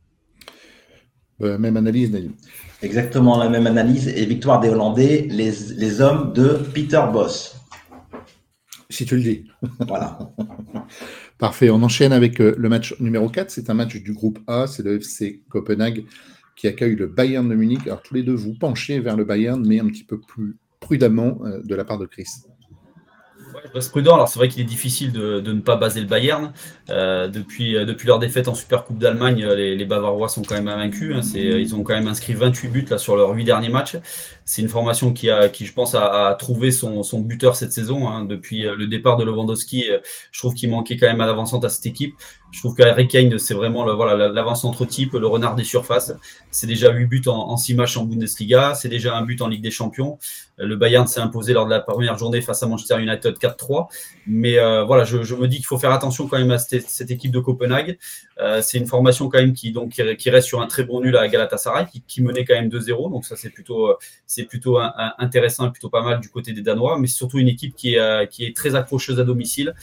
[1.43, 2.11] Euh, même analyse,
[2.81, 7.55] Exactement la même analyse et victoire des Hollandais, les, les hommes de Peter Boss.
[8.89, 9.45] Si tu le dis.
[9.87, 10.17] Voilà.
[11.37, 11.69] Parfait.
[11.69, 13.51] On enchaîne avec euh, le match numéro 4.
[13.51, 14.65] C'est un match du groupe A.
[14.65, 16.03] C'est le FC Copenhague
[16.55, 17.81] qui accueille le Bayern de Munich.
[17.85, 21.37] Alors, tous les deux, vous penchez vers le Bayern, mais un petit peu plus prudemment
[21.45, 22.25] euh, de la part de Chris.
[23.65, 24.15] Je reste prudent.
[24.15, 26.51] Alors, c'est vrai qu'il est difficile de, ne pas baser le Bayern.
[26.89, 30.55] Euh, depuis, euh, depuis leur défaite en Super Coupe d'Allemagne, euh, les, Bavarois sont quand
[30.55, 31.15] même invaincus.
[31.15, 31.21] Hein.
[31.35, 33.97] ils ont quand même inscrit 28 buts sur leurs 8 derniers matchs.
[34.45, 38.07] C'est une formation qui je pense, a, trouvé son, buteur cette saison.
[38.07, 38.25] Hein.
[38.25, 39.85] Depuis le départ de Lewandowski,
[40.31, 42.15] je trouve qu'il manquait quand même à l'avancante à cette équipe.
[42.53, 46.13] Je trouve qu'Harry Kane, c'est vraiment le, voilà, l'avant-centre type, le renard des surfaces.
[46.51, 48.75] C'est déjà 8 buts en, en 6 matchs en Bundesliga.
[48.75, 50.19] C'est déjà un but en Ligue des Champions.
[50.57, 53.87] Le Bayern s'est imposé lors de la première journée face à Manchester United 4-3.
[54.27, 57.31] Mais euh, voilà, je, me dis qu'il faut faire attention quand même à cette, équipe
[57.31, 57.97] de Copenhague.
[58.39, 61.17] Euh, c'est une formation quand même qui, donc, qui, reste sur un très bon nul
[61.17, 63.11] à Galatasaray, qui, menait quand même 2-0.
[63.11, 64.77] Donc ça, c'est plutôt, euh, c'est plutôt
[65.17, 66.99] intéressant et plutôt pas mal du côté des Danois.
[66.99, 69.73] Mais surtout une équipe qui est, qui est très accrocheuse à domicile.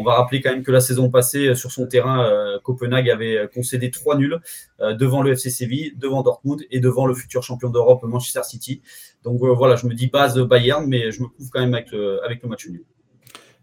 [0.00, 2.26] On va rappeler quand même que la saison passée, sur son terrain,
[2.64, 4.38] Copenhague avait concédé 3 nuls
[4.80, 8.80] devant le FC Séville, devant Dortmund et devant le futur champion d'Europe Manchester City.
[9.24, 12.24] Donc voilà, je me dis base Bayern, mais je me couvre quand même avec le,
[12.24, 12.84] avec le match nul.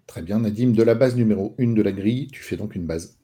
[0.05, 0.71] Très bien, Nadim.
[0.71, 3.17] De la base numéro 1 de la grille, tu fais donc une base.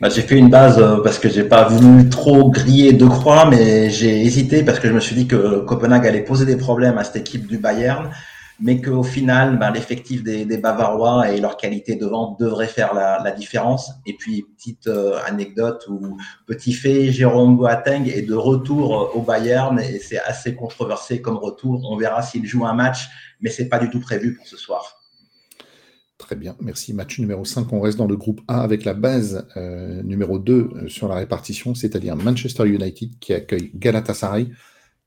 [0.00, 3.48] Bah, j'ai fait une base euh, parce que j'ai pas voulu trop griller de croix,
[3.48, 6.98] mais j'ai hésité parce que je me suis dit que Copenhague allait poser des problèmes
[6.98, 8.10] à cette équipe du Bayern,
[8.62, 13.30] mais qu'au final, bah, l'effectif des, Bavarois et leur qualité de vente devraient faire la,
[13.32, 13.90] différence.
[14.06, 19.22] Et puis, petite euh, anecdote ou petit fait, Jérôme Boateng est de retour euh, au
[19.22, 21.90] Bayern et c'est assez controversé comme retour.
[21.90, 23.08] On verra s'il joue un match,
[23.40, 25.02] mais c'est pas du tout prévu pour ce soir.
[26.22, 26.94] Très bien, merci.
[26.94, 30.52] Match numéro 5, on reste dans le groupe A avec la base euh, numéro 2
[30.52, 34.48] euh, sur la répartition, c'est-à-dire Manchester United qui accueille Galatasaray.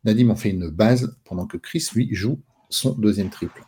[0.04, 2.41] Nadim en fait une base pendant que Chris, lui, joue
[2.76, 3.64] son deuxième triple.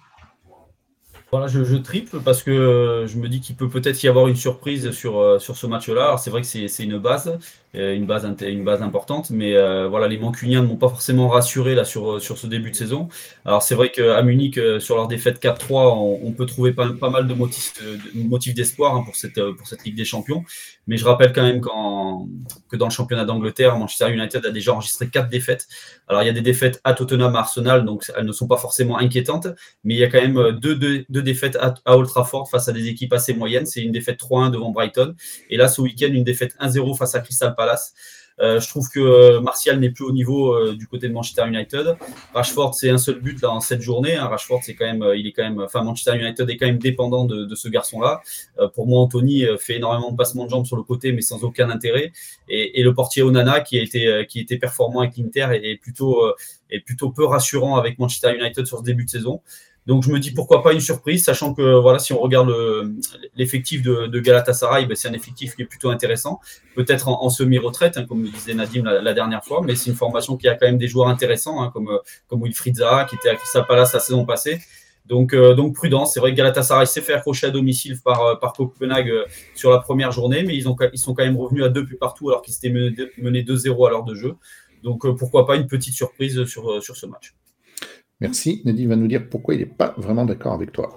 [1.31, 4.37] Voilà, je, triple parce que euh, je me dis qu'il peut peut-être y avoir une
[4.37, 6.15] surprise sur, sur ce match-là.
[6.17, 7.37] C'est vrai que c'est une base.
[7.77, 9.29] Euh, une base, une base importante.
[9.29, 12.71] Mais euh, voilà, les Mancuniens ne m'ont pas forcément rassuré là sur, sur ce début
[12.71, 13.07] de saison.
[13.45, 17.27] Alors c'est vrai qu'à Munich, euh, sur leur défaite 4-3, on, peut trouver pas, mal
[17.27, 20.43] de motifs, d'espoir hein, pour, cette, pour cette Ligue des Champions.
[20.87, 25.07] Mais je rappelle quand même que dans le championnat d'Angleterre, Manchester United a déjà enregistré
[25.09, 25.67] quatre défaites.
[26.07, 28.57] Alors il y a des défaites à Tottenham, à Arsenal, donc elles ne sont pas
[28.57, 29.47] forcément inquiétantes.
[29.83, 32.71] Mais il y a quand même deux, deux défaites à, à, Old Trafford face à
[32.71, 33.65] des équipes assez moyennes.
[33.65, 35.13] C'est une défaite 3-1 devant Brighton.
[35.49, 37.66] Et là, ce week-end, une défaite 1-0 face à Crystal Palace
[38.39, 41.47] euh, je trouve que euh, Martial n'est plus au niveau euh, du côté de Manchester
[41.47, 41.95] United.
[42.33, 44.15] Rashford, c'est un seul but en cette journée.
[44.15, 44.27] Hein.
[44.27, 47.25] Rashford, c'est quand même, il est quand même, enfin Manchester United est quand même dépendant
[47.25, 48.21] de, ce garçon-là.
[48.75, 51.69] pour moi, Anthony fait énormément de passements de jambes sur le côté, mais sans aucun
[51.69, 52.11] intérêt.
[52.49, 56.21] Et, le portier Onana, qui a été, qui était performant avec l'Inter, plutôt,
[56.69, 59.41] est plutôt peu rassurant avec Manchester United sur ce début de saison.
[59.87, 62.53] Donc je me dis pourquoi pas une surprise, sachant que voilà, si on regarde
[63.37, 66.41] l'effectif de, Galatasaray, ben, c'est un effectif qui est plutôt intéressant,
[66.75, 70.35] peut-être en, semi-retraite, hein, comme le disait Nadim la, dernière fois, mais c'est une formation
[70.35, 73.35] qui a quand même des joueurs intéressants, hein, comme, comme Wilfried Zaha, qui était à
[73.35, 74.59] Crystal Palace la saison passée.
[75.07, 78.35] Donc, euh, donc prudence, c'est vrai que Galatasaray s'est fait accrocher à domicile par, euh,
[78.35, 79.23] Copenhague euh,
[79.55, 81.97] sur la première journée, mais ils, ont, ils sont quand même revenus à deux buts
[81.97, 84.35] partout alors qu'ils s'étaient menés, 2-0 à l'heure de jeu.
[84.83, 87.33] Donc pourquoi pas une petite surprise sur, sur ce match.
[88.19, 88.61] Merci.
[88.65, 90.89] Nadine va nous dire pourquoi il n'est pas vraiment d'accord avec toi.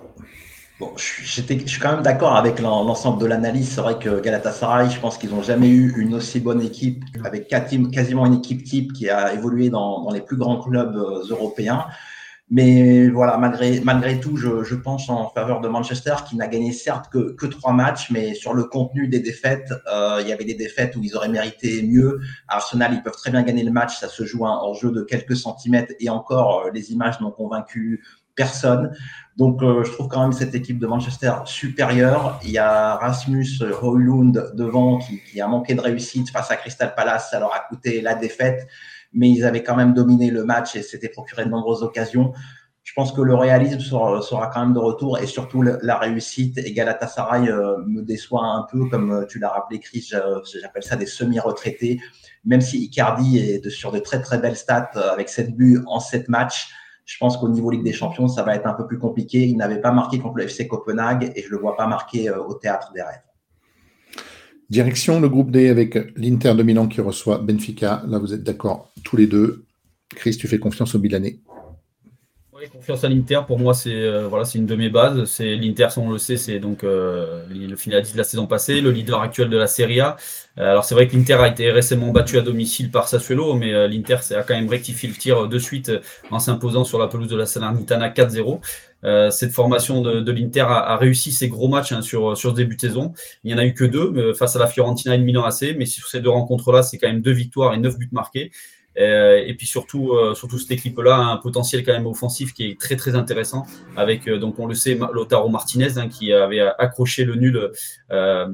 [0.80, 3.68] Bon, je, suis quand même d'accord avec l'ensemble de l'analyse.
[3.68, 7.48] C'est vrai que Galatasaray, je pense qu'ils n'ont jamais eu une aussi bonne équipe, avec
[7.48, 11.84] quasiment une équipe type qui a évolué dans, dans les plus grands clubs euh, européens.
[12.52, 16.72] Mais voilà, malgré, malgré tout, je, je pense en faveur de Manchester, qui n'a gagné
[16.72, 20.44] certes que, que trois matchs, mais sur le contenu des défaites, euh, il y avait
[20.44, 22.20] des défaites où ils auraient mérité mieux.
[22.48, 25.36] Arsenal, ils peuvent très bien gagner le match, ça se joue en jeu de quelques
[25.36, 28.02] centimètres, et encore, euh, les images n'ont convaincu
[28.34, 28.96] personne.
[29.36, 32.40] Donc, euh, je trouve quand même cette équipe de Manchester supérieure.
[32.42, 36.94] Il y a Rasmus Højlund devant qui, qui a manqué de réussite face à Crystal
[36.96, 38.66] Palace, ça leur a coûté la défaite
[39.12, 42.32] mais ils avaient quand même dominé le match et s'étaient procuré de nombreuses occasions.
[42.82, 46.58] Je pense que le réalisme sera, quand même de retour et surtout la réussite.
[46.58, 50.10] Et Galatasaray euh, me déçoit un peu, comme euh, tu l'as rappelé, Chris,
[50.60, 52.00] j'appelle ça des semi-retraités.
[52.44, 56.00] Même si Icardi est sur de très très belles stats euh, avec 7 buts en
[56.00, 56.70] 7 matchs,
[57.04, 59.46] je pense qu'au niveau Ligue des Champions, ça va être un peu plus compliqué.
[59.46, 62.30] Il n'avait pas marqué contre le FC Copenhague et je ne le vois pas marquer
[62.30, 63.29] au théâtre des rêves.
[64.70, 68.04] Direction le groupe D avec l'Inter de Milan qui reçoit Benfica.
[68.06, 69.64] Là, vous êtes d'accord tous les deux.
[70.14, 71.40] Chris, tu fais confiance au Milanais
[72.52, 73.40] Oui, confiance à l'Inter.
[73.48, 75.24] Pour moi, c'est euh, une de mes bases.
[75.24, 78.92] C'est l'Inter, on le sait, c'est donc euh, le finaliste de la saison passée, le
[78.92, 80.16] leader actuel de la Serie A.
[80.58, 83.88] Euh, alors c'est vrai que l'Inter a été récemment battu à domicile par Sassuolo, mais
[83.88, 85.90] l'Inter a quand même rectifié le tir de suite
[86.30, 88.60] en s'imposant sur la pelouse de la Salernitana 4-0.
[89.04, 92.76] Euh, cette formation de, l'Inter a, réussi ses gros matchs hein, sur, sur ce début
[92.76, 93.12] de saison.
[93.44, 95.74] Il n'y en a eu que deux face à la Fiorentina et le Milan AC,
[95.76, 98.50] mais sur ces deux rencontres-là, c'est quand même deux victoires et neuf buts marqués.
[98.98, 102.70] Euh, et puis surtout, euh, surtout cette équipe-là a un potentiel quand même offensif qui
[102.70, 103.64] est très très intéressant.
[103.96, 107.70] Avec euh, donc on le sait, Lotaro Martinez hein, qui avait accroché le nul
[108.08, 108.48] à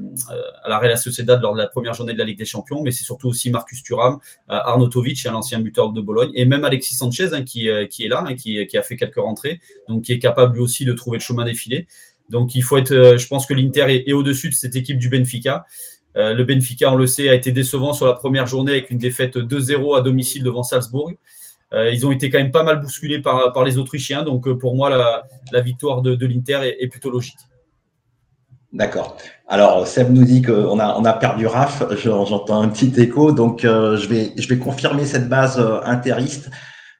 [0.67, 3.03] la Real Sociedad lors de la première journée de la Ligue des Champions, mais c'est
[3.03, 7.69] surtout aussi Marcus Thuram, Arnautovic, l'ancien buteur de Bologne, et même Alexis Sanchez hein, qui,
[7.89, 10.61] qui est là, hein, qui, qui, a fait quelques rentrées, donc qui est capable lui
[10.61, 11.87] aussi de trouver le chemin des.
[12.29, 15.65] Donc il faut être, je pense que l'Inter est au-dessus de cette équipe du Benfica.
[16.17, 18.97] Euh, le Benfica, on le sait, a été décevant sur la première journée avec une
[18.97, 21.11] défaite 2-0 à domicile devant Salzbourg.
[21.73, 24.23] Euh, ils ont été quand même pas mal bousculés par, les Autrichiens.
[24.23, 24.89] Donc euh, pour moi,
[25.51, 27.37] la, victoire de, l'Inter est, plutôt logique.
[28.73, 29.17] D'accord.
[29.47, 31.83] Alors, Seb nous dit qu'on a, perdu Raf.
[32.03, 33.31] J'entends un petit écho.
[33.31, 36.49] Donc, je vais confirmer cette base interiste.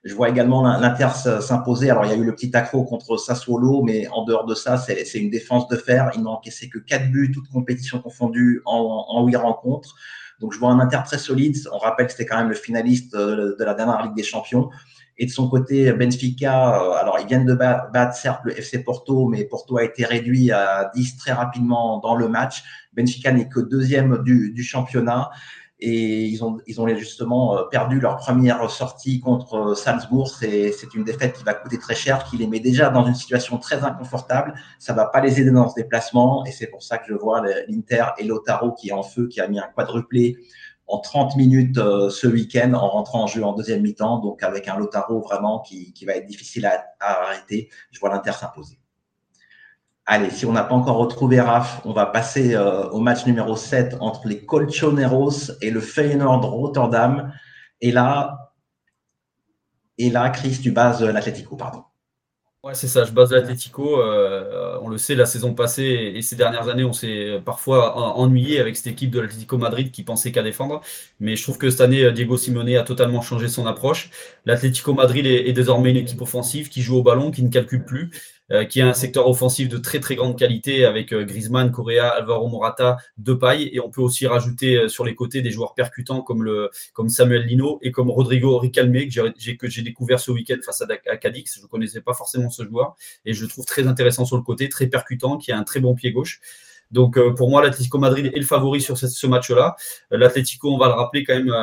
[0.08, 1.10] Je vois également l'Inter
[1.42, 1.90] s'imposer.
[1.90, 4.78] Alors, il y a eu le petit accro contre Sassuolo, mais en dehors de ça,
[4.78, 6.12] c'est une défense de fer.
[6.16, 9.96] Ils n'ont encaissé que 4 buts, toutes compétitions confondues, en, en 8 rencontres.
[10.40, 11.58] Donc, je vois un Inter très solide.
[11.74, 14.70] On rappelle que c'était quand même le finaliste de la dernière Ligue des Champions.
[15.20, 19.28] Et de son côté, Benfica, euh, alors ils viennent de battre certes le FC Porto,
[19.28, 22.64] mais Porto a été réduit à 10 très rapidement dans le match.
[22.94, 25.32] Benfica n'est que deuxième du championnat
[25.80, 30.30] et ils ont, ils ont justement euh, perdu leur première sortie contre euh, Salzbourg.
[30.30, 33.58] C'est une défaite qui va coûter très cher, qui les met déjà dans une situation
[33.58, 34.56] très inconfortable.
[34.80, 37.44] Ça va pas les aider dans ce déplacement et c'est pour ça que je vois
[37.68, 40.38] l'Inter et Lotaro qui est en feu, qui a mis un quadruplé
[40.88, 44.20] en 30 minutes euh, ce week-end en rentrant en jeu en deuxième mi-temps.
[44.20, 48.10] Donc avec un Lotaro vraiment qui, qui va être difficile à, à arrêter, je vois
[48.10, 48.80] l'Inter s'imposer.
[50.10, 53.58] Allez, si on n'a pas encore retrouvé Raph, on va passer euh, au match numéro
[53.58, 57.34] 7 entre les Colchoneros et le Feyenoord Rotterdam.
[57.82, 58.54] Et là,
[59.98, 61.84] et là, Chris, tu bases l'Atletico, pardon.
[62.64, 64.02] Ouais, c'est ça, je base l'Atletico.
[64.02, 68.62] Euh, on le sait, la saison passée et ces dernières années, on s'est parfois ennuyé
[68.62, 70.80] avec cette équipe de l'Atlético Madrid qui pensait qu'à défendre.
[71.20, 74.10] Mais je trouve que cette année, Diego Simone a totalement changé son approche.
[74.46, 78.12] L'Atlético Madrid est, désormais une équipe offensive qui joue au ballon, qui ne calcule plus.
[78.54, 82.08] Euh, qui a un secteur offensif de très très grande qualité avec euh, Griezmann, Correa,
[82.08, 86.22] Alvaro Morata, Depay et on peut aussi rajouter euh, sur les côtés des joueurs percutants
[86.22, 88.94] comme le comme Samuel Lino et comme Rodrigo Ricalme
[89.60, 91.58] que j'ai découvert ce week-end face à, Cadix.
[91.58, 94.44] Je ne connaissais pas forcément ce joueur et je le trouve très intéressant sur le
[94.44, 96.40] côté, très percutant, qui a un très bon pied gauche.
[96.90, 99.76] Donc pour moi, l'Atlético Madrid est le favori sur ce, match-là.
[100.10, 101.54] L'Atlético, on va le rappeler quand même,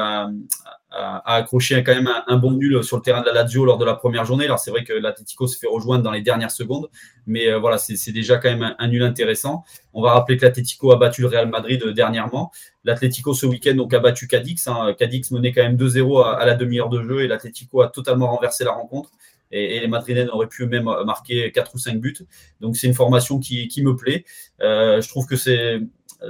[0.95, 3.85] a, accroché quand même un, bon nul sur le terrain de la Lazio lors de
[3.85, 4.45] la première journée.
[4.45, 6.89] Alors c'est vrai que l'Atletico se fait rejoindre dans les dernières secondes,
[7.27, 9.65] mais euh, voilà, c'est déjà quand même un, nul intéressant.
[9.93, 12.51] On va rappeler que l'Atletico a battu le Real Madrid euh, dernièrement.
[12.85, 14.67] L'Atletico ce week-end donc a battu Cadix.
[14.69, 14.95] Hein.
[14.99, 18.65] Cadix menait quand même 2-0 à, la demi-heure de jeu et l'Atletico a totalement renversé
[18.65, 19.11] la rencontre.
[19.51, 22.27] Et, les Madrilènes auraient pu même marquer 4 ou 5 buts.
[22.61, 24.25] Donc c'est une formation qui, me plaît.
[24.61, 25.81] Euh, je trouve que c'est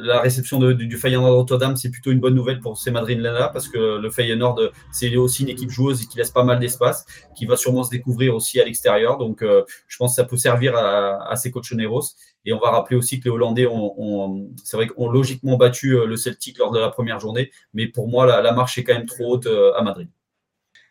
[0.02, 3.98] la réception du Feyenoord Rotterdam, c'est plutôt une bonne nouvelle pour ces Madrilènes-là, parce que
[3.98, 7.04] le Feyenoord, c'est aussi une équipe joueuse qui laisse pas mal d'espace,
[7.37, 9.18] qui va sûrement se découvrir aussi à l'extérieur.
[9.18, 12.02] Donc, euh, je pense que ça peut servir à, à ces cochoneros.
[12.46, 16.16] Et on va rappeler aussi que les Hollandais ont, c'est vrai logiquement battu euh, le
[16.16, 19.35] Celtic lors de la première journée, mais pour moi, la, marche est quand même trop
[19.35, 20.09] haute euh, à Madrid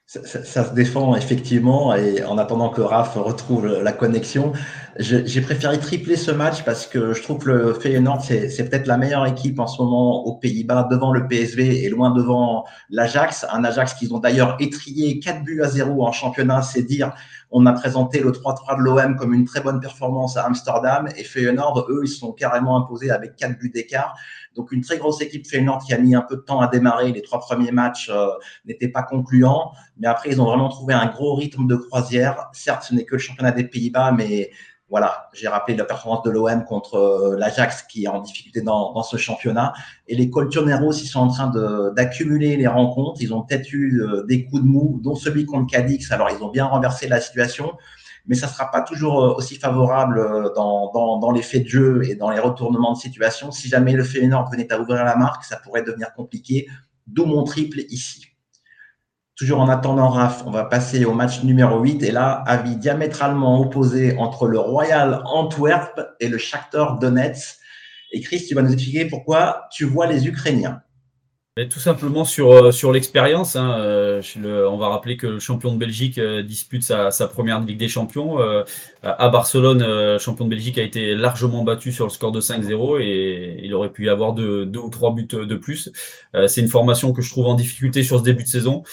[0.06, 4.52] ça, se défend effectivement et en attendant que Raph retrouve la connexion,
[5.00, 8.98] j'ai préféré tripler ce match parce que je trouve que le Feyenoord c'est peut-être la
[8.98, 13.64] meilleure équipe en ce moment aux Pays-Bas devant le PSV et loin devant l'Ajax, un
[13.64, 17.12] Ajax qu'ils ont d'ailleurs étrié 4 buts à 0 en championnat, c'est dire.
[17.50, 21.24] On a présenté le 3-3 de l'OM comme une très bonne performance à Amsterdam et
[21.24, 24.16] Feyenoord eux ils sont carrément imposés avec 4 buts d'écart.
[24.56, 27.12] Donc une très grosse équipe Feyenoord qui a mis un peu de temps à démarrer.
[27.12, 28.28] Les trois premiers matchs euh,
[28.66, 32.50] n'étaient pas concluants, mais après ils ont vraiment trouvé un gros rythme de croisière.
[32.54, 34.52] Certes, ce n'est que le championnat des Pays-Bas, mais
[34.94, 39.02] voilà, j'ai rappelé la performance de l'OM contre euh, l'Ajax qui est en difficulté dans,
[39.02, 39.74] ce championnat.
[40.08, 41.52] Et les Colchoneros, ils sont en train
[41.96, 43.20] d'accumuler les rencontres.
[43.20, 46.12] Ils ont peut-être eu euh, des coups de mou, dont celui contre Cadix.
[46.12, 47.74] Alors, ils ont bien renversé la situation
[48.28, 52.14] mais ça ne sera pas toujours euh, aussi favorable dans, les faits de jeu et
[52.14, 53.50] dans les retournements de situation.
[53.50, 56.68] Si jamais le Feyenoord venait à ouvrir la marque, ça pourrait devenir compliqué,
[57.08, 58.28] d'où mon triple ici.
[59.36, 63.60] Toujours en attendant Raph, on va passer au match numéro 8 et là, avis diamétralement
[63.60, 67.58] opposé entre le Royal Antwerp et le Shakhtar Donetsk.
[68.12, 70.84] Et Chris, tu vas nous expliquer pourquoi tu vois les Ukrainiens
[71.70, 73.56] tout simplement sur, euh, sur l'expérience.
[73.56, 74.22] Hein, euh,
[74.68, 77.88] on va rappeler que le champion de Belgique euh, dispute sa, sa, première Ligue des
[77.88, 78.39] Champions.
[79.04, 83.60] à Barcelone, champion de Belgique a été largement battu sur le score de 5-0 et
[83.62, 85.92] il aurait pu y avoir deux, ou trois buts de plus.
[86.48, 88.84] C'est une formation que je trouve en difficulté sur ce début de saison,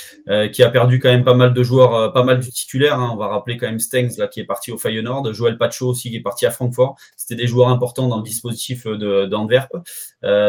[0.53, 2.99] qui a perdu quand même pas mal de joueurs, pas mal de titulaires.
[2.99, 3.11] Hein.
[3.13, 6.11] On va rappeler quand même Stengs là, qui est parti au Feyenoord, Joël Pacho aussi
[6.11, 6.97] qui est parti à Francfort.
[7.17, 9.71] C'était des joueurs importants dans le dispositif d'Antwerp.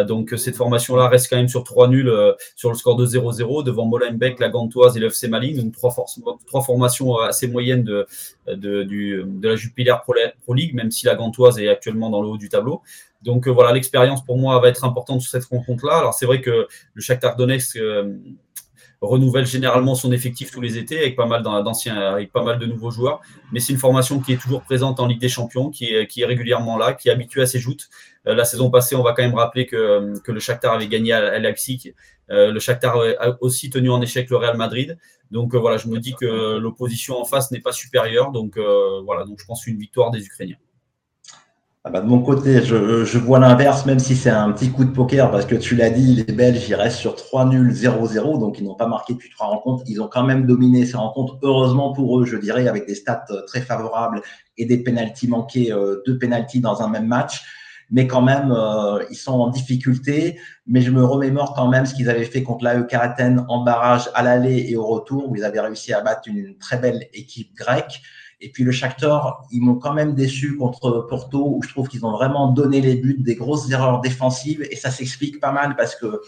[0.07, 3.63] donc cette formation-là reste quand même sur trois nuls euh, sur le score de 0-0
[3.63, 5.93] devant Molenbeek, la Gantoise et le FC Malines, donc trois,
[6.47, 8.05] trois formations assez moyennes de,
[8.47, 12.27] de, du, de la Jupiler Pro, League, même si la Gantoise est actuellement dans le
[12.27, 12.81] haut du tableau.
[13.21, 15.97] Donc voilà, l'expérience pour moi va être importante sur cette rencontre-là.
[15.97, 17.35] Alors c'est vrai que le Shakhtar
[19.01, 22.65] renouvelle généralement son effectif tous les étés avec pas mal d'anciens, avec pas mal de
[22.65, 23.21] nouveaux joueurs.
[23.51, 26.21] Mais c'est une formation qui est toujours présente en Ligue des Champions, qui est, qui
[26.21, 27.89] est régulièrement là, qui est habituée à ses joutes.
[28.27, 31.13] Euh, la saison passée, on va quand même rappeler que, que le Shakhtar avait gagné
[31.13, 31.93] à, Leipzig.
[32.29, 34.97] Euh, le Shakhtar a aussi tenu en échec le Real Madrid.
[35.31, 38.31] Donc euh, voilà, je me dis que l'opposition en face n'est pas supérieure.
[38.31, 38.57] Donc
[39.05, 40.57] voilà, donc je pense une victoire des Ukrainiens.
[41.83, 44.85] Ah bah de mon côté, je, je vois l'inverse, même si c'est un petit coup
[44.85, 48.39] de poker, parce que tu l'as dit, les Belges, ils restent sur 3 nuls 0-0,
[48.39, 49.83] donc ils n'ont pas marqué depuis trois rencontres.
[49.87, 53.25] Ils ont quand même dominé ces rencontres, heureusement pour eux, je dirais, avec des stats
[53.31, 54.21] euh, très favorables
[54.59, 57.41] et des pénalties manqués, euh, deux pénalties dans un même match.
[57.91, 60.39] Mais quand même, euh, ils sont en difficulté.
[60.65, 64.09] Mais je me remémore quand même ce qu'ils avaient fait contre l'AE Karaten en barrage
[64.13, 67.53] à l'aller et au retour, où ils avaient réussi à battre une très belle équipe
[67.55, 68.01] grecque.
[68.41, 72.05] Et puis le Shakhtar, ils m'ont quand même déçu contre Porto, où je trouve qu'ils
[72.05, 75.95] ont vraiment donné les buts, des grosses erreurs défensives, et ça s'explique pas mal parce
[75.95, 76.21] que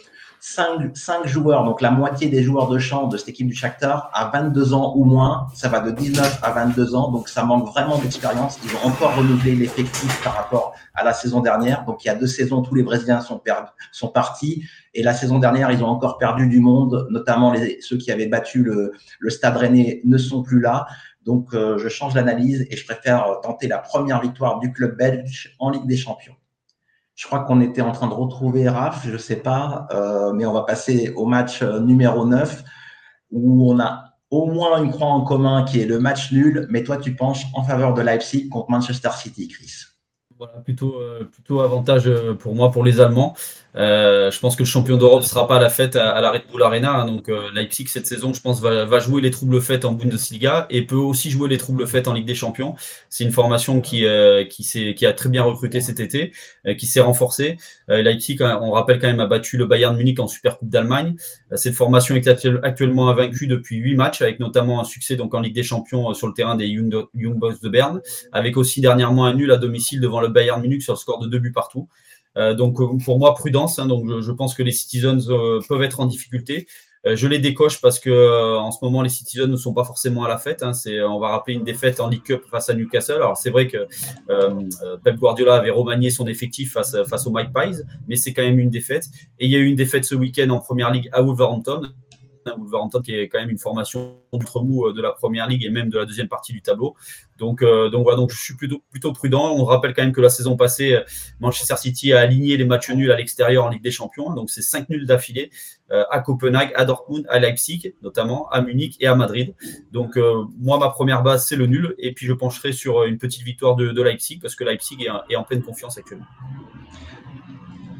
[0.45, 4.11] cinq, cinq joueurs, donc la moitié des joueurs de champ de cette équipe du Shakhtar,
[4.13, 7.65] à 22 ans ou moins, ça va de 19 à 22 ans, donc ça manque
[7.67, 8.59] vraiment d'expérience.
[8.65, 11.85] Ils ont encore renouvelé l'effectif par rapport à la saison dernière.
[11.85, 13.41] Donc il y a deux saisons, tous les Brésiliens sont,
[14.09, 14.65] partis.
[14.93, 18.63] Et la saison dernière, ils ont encore perdu du monde, notamment ceux qui avaient battu
[18.63, 20.87] le, le Stade Rennais ne sont plus là.
[21.25, 25.55] Donc, euh, je change d'analyse et je préfère tenter la première victoire du club belge
[25.59, 26.35] en Ligue des Champions.
[27.15, 30.45] Je crois qu'on était en train de retrouver Raph, je ne sais pas, euh, mais
[30.45, 32.63] on va passer au match euh, numéro 9
[33.31, 36.83] où on a au moins une croix en commun qui est le match nul, mais
[36.83, 39.71] toi tu penches en faveur de Leipzig contre Manchester City, Chris.
[40.37, 40.95] Voilà, plutôt,
[41.31, 43.35] plutôt avantage pour moi, pour les Allemands.
[43.75, 46.31] Euh, je pense que le champion d'Europe ne sera pas à la fête à, la
[46.31, 46.93] Red Bull Arena.
[46.93, 50.67] Hein, donc euh, Leipzig cette saison, je pense, va, jouer les troubles faits en Bundesliga
[50.69, 52.75] et peut aussi jouer les troubles faits en Ligue des Champions.
[53.09, 56.31] C'est une formation qui, euh, qui, qui a très bien recruté cet été,
[56.77, 57.57] qui s'est renforcée.
[57.87, 61.15] Leipzig, hein, on rappelle quand même, a battu le Bayern Munich en Super Coupe d'Allemagne.
[61.55, 65.55] cette formation est actuellement invaincue depuis huit matchs, avec notamment un succès donc en Ligue
[65.55, 69.33] des Champions sur le terrain des Young, Young Boys de Berne, avec aussi dernièrement un
[69.33, 71.87] nul à domicile devant le Bayern Munich sur le score de deux buts partout.
[72.37, 73.79] Euh, donc euh, pour moi, prudence.
[73.79, 76.67] Hein, donc je, pense que les Citizens euh, peuvent être en difficulté.
[77.05, 80.29] je les décoche parce que en ce moment les Citizens ne sont pas forcément à
[80.29, 80.63] la fête.
[80.63, 80.71] Hein.
[80.73, 83.15] c'est, on va rappeler une défaite en League Cup face à Newcastle.
[83.15, 83.87] Alors c'est vrai que
[85.03, 88.57] Pep Guardiola avait remanié son effectif face, face aux Mike Pies, mais c'est quand même
[88.57, 89.07] une défaite.
[89.37, 91.81] Et il y a eu une défaite ce week-end en Première Ligue à Wolverhampton.
[92.45, 95.97] Wolverhampton qui est quand même une formation d'outre-mou de la première ligue et même de
[95.97, 96.95] la deuxième partie du tableau.
[97.37, 99.53] Donc, euh, donc voilà, donc je suis plutôt, plutôt prudent.
[99.55, 100.97] On rappelle quand même que la saison passée,
[101.39, 104.33] Manchester City a aligné les matchs nuls à l'extérieur en Ligue des Champions.
[104.33, 105.49] Donc c'est cinq nuls d'affilée
[105.91, 109.55] euh, à Copenhague, à Dortmund, à Leipzig, notamment à Munich et à Madrid.
[109.91, 111.95] Donc euh, moi, ma première base, c'est le nul.
[111.97, 115.43] Et puis je pencherai sur une petite victoire de, Leipzig parce que Leipzig est, en
[115.43, 116.25] pleine confiance actuellement.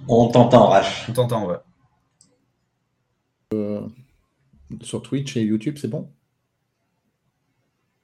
[0.08, 1.06] On t'entend, Rach.
[1.10, 1.58] On t'entend, ouais.
[4.82, 6.10] Sur Twitch et YouTube, c'est bon?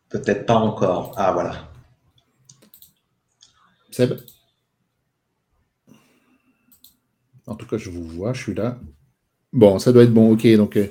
[0.10, 1.14] Peut-être pas encore.
[1.18, 1.70] Ah, voilà.
[3.92, 4.20] Seb?
[7.46, 8.78] En tout cas, je vous vois, je suis là.
[9.54, 10.32] Bon, ça doit être bon.
[10.32, 10.88] Ok, donc euh,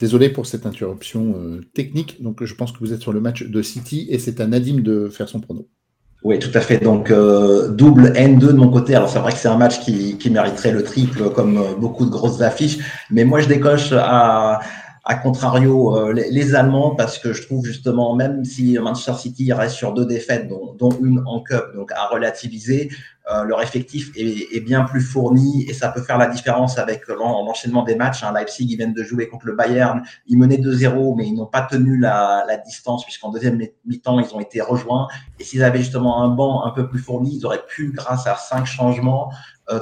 [0.00, 2.22] désolé pour cette interruption euh, technique.
[2.22, 4.80] Donc, je pense que vous êtes sur le match de City et c'est à Nadim
[4.80, 5.68] de faire son prono.
[6.24, 6.82] Oui, tout à fait.
[6.82, 8.94] Donc, euh, double N2 de mon côté.
[8.94, 12.10] Alors, c'est vrai que c'est un match qui, qui mériterait le triple comme beaucoup de
[12.10, 12.78] grosses affiches.
[13.10, 14.60] Mais moi, je décoche à
[15.10, 19.74] à contrario, euh, les, Allemands, parce que je trouve justement, même si Manchester City reste
[19.74, 22.90] sur deux défaites, dont, une en Cup, donc à relativiser,
[23.32, 27.84] euh, leur effectif est, bien plus fourni et ça peut faire la différence avec l'enchaînement
[27.84, 28.22] des matchs.
[28.22, 28.34] Hein.
[28.34, 31.62] Leipzig, ils viennent de jouer contre le Bayern, ils menaient 2-0, mais ils n'ont pas
[31.62, 35.08] tenu la, la distance puisqu'en deuxième mi-temps, ils ont été rejoints.
[35.40, 38.34] Et s'ils avaient justement un banc un peu plus fourni, ils auraient pu, grâce à
[38.36, 39.30] cinq changements,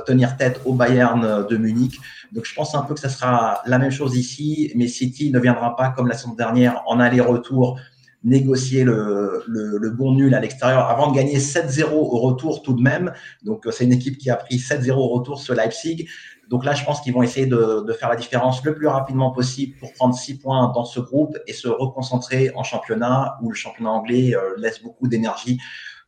[0.07, 2.01] tenir tête au Bayern de Munich.
[2.33, 5.39] Donc je pense un peu que ça sera la même chose ici, mais City ne
[5.39, 7.79] viendra pas comme la saison dernière en aller-retour
[8.25, 12.83] négocier le, le, bon nul à l'extérieur avant de gagner 7-0 au retour tout de
[12.83, 13.13] même.
[13.45, 16.09] Donc c'est une équipe qui a pris 7-0 au retour sur Leipzig.
[16.49, 19.31] Donc là, je pense qu'ils vont essayer de, de, faire la différence le plus rapidement
[19.31, 23.55] possible pour prendre 6 points dans ce groupe et se reconcentrer en championnat où le
[23.55, 25.59] championnat anglais euh, laisse beaucoup d'énergie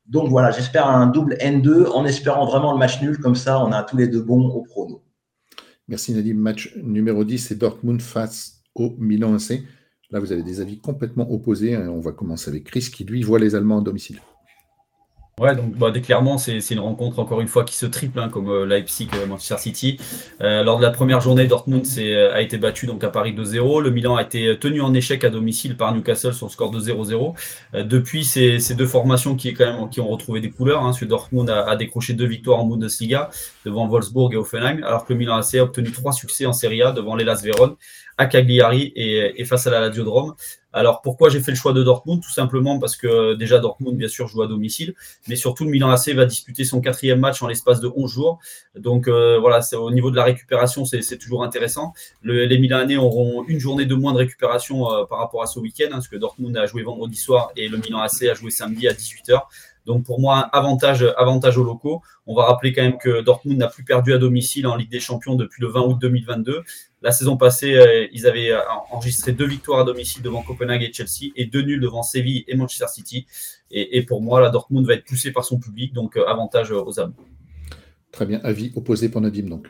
[0.08, 3.18] donc voilà, j'espère un double N2 en espérant vraiment le match nul.
[3.18, 5.02] Comme ça, on a tous les deux bons au prono.
[5.86, 6.34] Merci Nadim.
[6.34, 9.62] Match numéro 10, c'est Dortmund face au Milan AC.
[10.10, 11.76] Là, vous avez des avis complètement opposés.
[11.76, 14.20] On va commencer avec Chris qui, lui, voit les Allemands à domicile.
[15.38, 18.48] Ouais, donc bah, clairement, c'est une rencontre encore une fois qui se triple, hein, comme
[18.48, 19.96] euh, Leipzig-Manchester euh, City.
[20.40, 21.86] Euh, lors de la première journée, Dortmund
[22.32, 23.82] a été battu donc à Paris 2-0.
[23.82, 27.34] Le Milan a été tenu en échec à domicile par Newcastle sur score de 0-0.
[27.84, 30.84] depuis, ces, deux formations qui, quand même, qui ont retrouvé des couleurs.
[30.84, 33.30] Hein, Dortmund a, décroché deux victoires en Bundesliga
[33.64, 36.82] devant Wolfsburg et Offenheim, alors que le Milan AC a obtenu trois succès en Serie
[36.82, 37.76] A devant l'Elas Vérone,
[38.16, 40.34] à Cagliari et, et face à la Lazio de Rome.
[40.72, 42.22] Alors pourquoi j'ai fait le choix de Dortmund?
[42.22, 44.94] Tout simplement parce que déjà Dortmund, bien sûr, joue à domicile,
[45.26, 48.38] mais surtout le Milan AC va disputer son quatrième match en l'espace de 11 jours.
[48.76, 51.94] Donc euh, voilà, au niveau de la récupération, c'est toujours intéressant.
[52.22, 55.86] les Milanais auront une journée de moins de récupération euh, par rapport à ce week-end,
[55.86, 58.88] hein, parce que Dortmund a joué vendredi soir et le Milan AC a joué samedi
[58.88, 59.40] à 18h.
[59.88, 62.02] Donc pour moi, avantage, avantage aux locaux.
[62.26, 65.00] On va rappeler quand même que Dortmund n'a plus perdu à domicile en Ligue des
[65.00, 66.62] Champions depuis le 20 août 2022.
[67.00, 70.92] La saison passée, euh, ils avaient euh, enregistré deux victoires à domicile devant Copenhague et
[70.92, 73.26] Chelsea et deux nuls devant Séville et Manchester City.
[73.70, 76.98] Et, pour moi, la Dortmund va être poussé par son public, donc euh, avantage aux
[76.98, 77.12] âmes.
[78.10, 79.68] Très bien, avis opposé pour Nadim donc.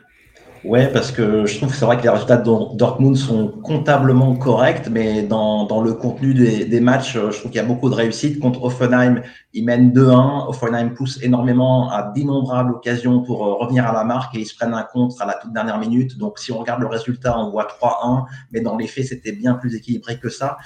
[0.65, 4.35] Ouais, parce que je trouve que c'est vrai que les résultats de Dortmund sont comptablement
[4.35, 7.67] corrects, mais dans, dans le contenu des, des matchs, euh, je trouve qu'il y a
[7.67, 8.39] beaucoup de réussite.
[8.39, 9.21] Contre Offenheim,
[9.53, 10.49] ils mènent 2-1.
[10.49, 14.53] Offenheim pousse énormément à d'innombrables occasions pour euh, revenir à la marque et ils se
[14.53, 16.17] prennent un contre à la toute dernière minute.
[16.17, 19.53] Donc, si on regarde le résultat, on voit 3-1, mais dans les faits, c'était bien
[19.53, 20.57] plus équilibré que ça.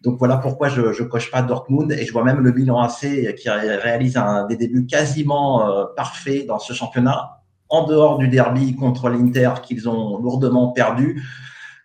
[0.00, 3.34] Donc voilà pourquoi je ne coche pas Dortmund et je vois même le bilan AC
[3.36, 8.74] qui réalise un, des débuts quasiment euh, parfaits dans ce championnat en dehors du derby
[8.74, 11.22] contre l'Inter qu'ils ont lourdement perdu.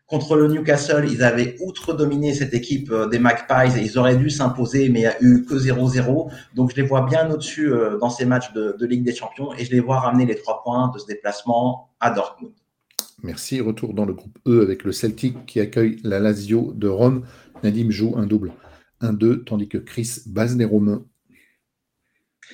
[0.10, 4.32] Contre le Newcastle, ils avaient outre-dominé cette équipe euh, des Magpies et ils auraient dû
[4.32, 6.32] s'imposer, mais il n'y a eu que 0-0.
[6.56, 9.66] Donc je les vois bien au-dessus euh, dans ces matchs de, Ligue des Champions et
[9.66, 12.54] je les vois ramener les trois points de ce déplacement à Dortmund.
[13.22, 13.62] Merci.
[13.62, 17.26] Retour dans le groupe E avec le Celtic qui accueille la Lazio de Rome.
[17.62, 18.52] Nadim joue un double
[19.02, 21.04] 1-2, tandis que Chris base les Romains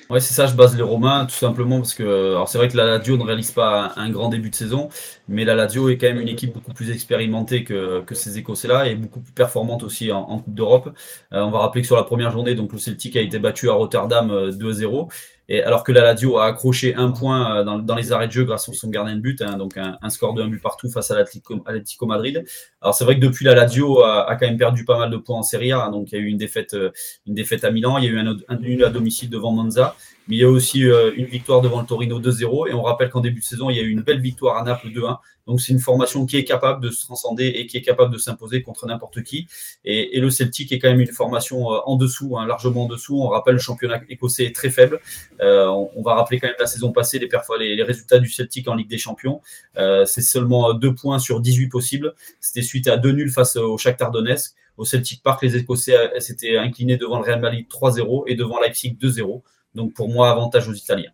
[0.08, 2.76] Ouais, c'est ça, je base les Romains tout simplement parce que alors c'est vrai que
[2.76, 4.88] la Lazio ne réalise pas un, grand début de saison,
[5.26, 8.86] mais la Lazio est quand même une équipe beaucoup plus expérimentée que, que ces Écossais-là
[8.86, 10.96] et beaucoup plus performante aussi en, Coupe d'Europe.
[11.32, 13.68] Euh, on va rappeler que sur la première journée, donc le Celtic a été battu
[13.68, 15.12] à Rotterdam 2-0 euh,
[15.48, 18.44] et alors que la Lazio a accroché un point euh, dans, les arrêts de jeu
[18.44, 21.10] grâce à son gardien de but, hein, donc un, score de un but partout face
[21.10, 22.44] à l'Atlético Madrid.
[22.80, 25.16] Alors c'est vrai que depuis la Lazio a, a, quand même perdu pas mal de
[25.16, 26.90] points en Serie A, hein, donc il y a eu une défaite, euh,
[27.26, 29.96] une défaite à Milan, il y a eu un, un à domicile devant Monza,
[30.28, 33.10] mais il y a aussi euh, une victoire devant le Torino 2-0 et on rappelle
[33.10, 35.60] qu'en début de saison il y a eu une belle victoire à Naples 2-1 donc
[35.60, 38.62] c'est une formation qui est capable de se transcender et qui est capable de s'imposer
[38.62, 39.46] contre n'importe qui.
[39.84, 43.20] Et, le Celtic est quand même une formation euh, en dessous, hein, largement en dessous.
[43.20, 45.00] On rappelle le championnat écossais est très faible.
[45.40, 48.66] Euh, on, va rappeler quand même la saison passée les, les, les résultats du Celtic
[48.66, 49.40] en Ligue des Champions.
[49.76, 52.14] Euh, c'est seulement deux points sur 18 possibles.
[52.40, 54.54] C'était suite à deux nuls face au Shakhtar Donetsk.
[54.76, 58.96] Au Celtic Park, les Écossais s'étaient inclinés devant le Real Madrid 3-0 et devant Leipzig
[59.00, 59.40] 2-0.
[59.76, 61.12] Donc pour moi, avantage aux Italiens.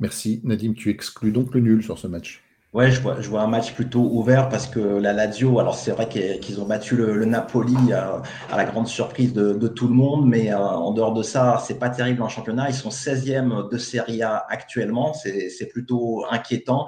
[0.00, 0.40] Merci.
[0.44, 2.42] Nadim, tu exclus donc le nul sur ce match.
[2.74, 5.90] Ouais, je vois, je vois un match plutôt ouvert parce que la Lazio, alors c'est
[5.90, 8.18] vrai qu'ils ont battu le, Napoli euh,
[8.52, 11.78] à la grande surprise de, tout le monde, mais euh, en dehors de ça, c'est
[11.78, 12.68] pas terrible en championnat.
[12.68, 16.86] Ils sont 16e de Serie A actuellement, c'est plutôt inquiétant.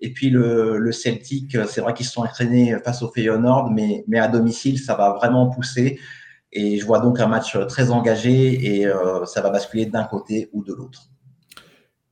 [0.00, 4.04] Et puis le, le Celtic, c'est vrai qu'ils se sont entraînés face au Feyenoord, mais,
[4.08, 5.98] mais à domicile, ça va vraiment pousser.
[6.52, 10.50] Et je vois donc un match très engagé et euh, ça va basculer d'un côté
[10.52, 11.08] ou de l'autre.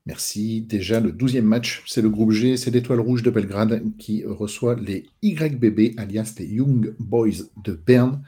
[0.06, 0.62] Merci.
[0.62, 4.74] Déjà, le douzième match, c'est le groupe G, c'est l'Étoile Rouge de Belgrade qui reçoit
[4.74, 8.22] les YBB, alias les Young Boys de Berne.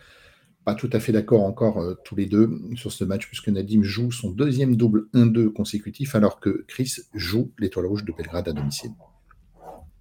[0.65, 3.83] Pas tout à fait d'accord encore euh, tous les deux sur ce match, puisque Nadim
[3.83, 8.53] joue son deuxième double 1-2 consécutif, alors que Chris joue l'Étoile Rouge de Belgrade à
[8.53, 8.93] domicile.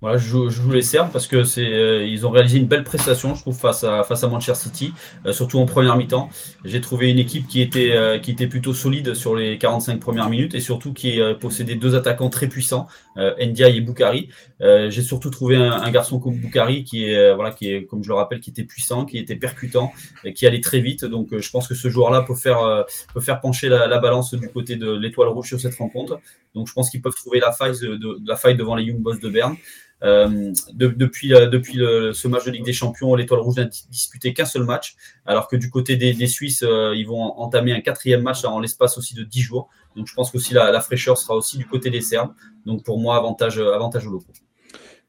[0.01, 2.83] Voilà, je, je vous les serve parce que c'est, euh, ils ont réalisé une belle
[2.83, 4.93] prestation, je trouve, face à, face à Manchester City,
[5.27, 6.29] euh, surtout en première mi-temps.
[6.65, 10.27] J'ai trouvé une équipe qui était, euh, qui était plutôt solide sur les 45 premières
[10.27, 14.29] minutes et surtout qui possédait deux attaquants très puissants, Ndiaye et Boukari.
[14.59, 18.09] J'ai surtout trouvé un, un, garçon comme Boukari qui est, voilà, qui est, comme je
[18.09, 19.91] le rappelle, qui était puissant, qui était percutant,
[20.23, 21.05] et qui allait très vite.
[21.05, 24.49] Donc, je pense que ce joueur-là peut faire, peut faire pencher la, la, balance du
[24.49, 26.19] côté de l'étoile rouge sur cette rencontre.
[26.55, 28.99] Donc, je pense qu'ils peuvent trouver la faille, de, de, la faille devant les Young
[28.99, 29.57] Boys de Berne.
[30.03, 34.45] Euh, depuis euh, depuis ce match de Ligue des Champions, l'Étoile Rouge n'a disputé qu'un
[34.45, 34.95] seul match,
[35.25, 38.97] alors que du côté des, Suisses, euh, ils vont entamer un quatrième match en l'espace
[38.97, 39.69] aussi de 10 jours.
[39.95, 42.33] Donc je pense la, la fraîcheur sera aussi du côté des Serbes.
[42.65, 44.33] Donc pour moi, avantage, avantage aux locaux.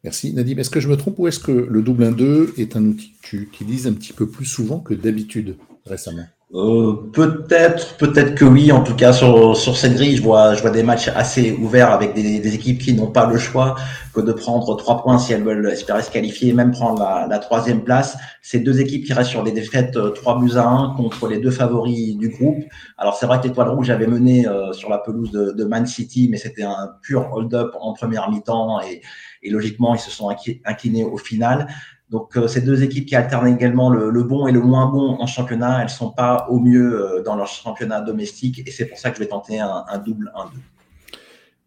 [0.04, 0.58] Merci Nadim.
[0.58, 3.28] Est-ce que je me trompe ou est-ce que le double 1-2 est un outil que
[3.28, 6.26] tu utilises un petit peu plus souvent que d'habitude récemment?
[6.54, 8.72] Euh, peut-être, peut-être que oui.
[8.72, 11.90] En tout cas, sur sur cette grille, je vois, je vois des matchs assez ouverts
[11.90, 13.74] avec des, équipes qui n'ont pas le choix
[14.12, 17.82] que de prendre trois points si elles veulent espérer se qualifier, même prendre la, troisième
[17.82, 18.18] place.
[18.42, 21.38] C'est deux équipes qui restent sur des défaites 3 euh, buts à 1 contre les
[21.38, 22.62] deux favoris du groupe.
[22.98, 25.86] Alors c'est vrai que l'étoile rouge avait mené euh, sur la pelouse de, de Man
[25.86, 29.00] City, mais c'était un pur hold-up en première mi-temps et,
[29.42, 30.28] et logiquement ils se sont
[30.66, 31.66] inclinés au final.
[32.12, 35.26] Donc euh, ces deux équipes qui alternent également le, bon et le moins bon en
[35.26, 39.10] championnat, elles sont pas au mieux euh, dans leur championnat domestique et c'est pour ça
[39.10, 40.50] que je vais tenter un, double 1-2.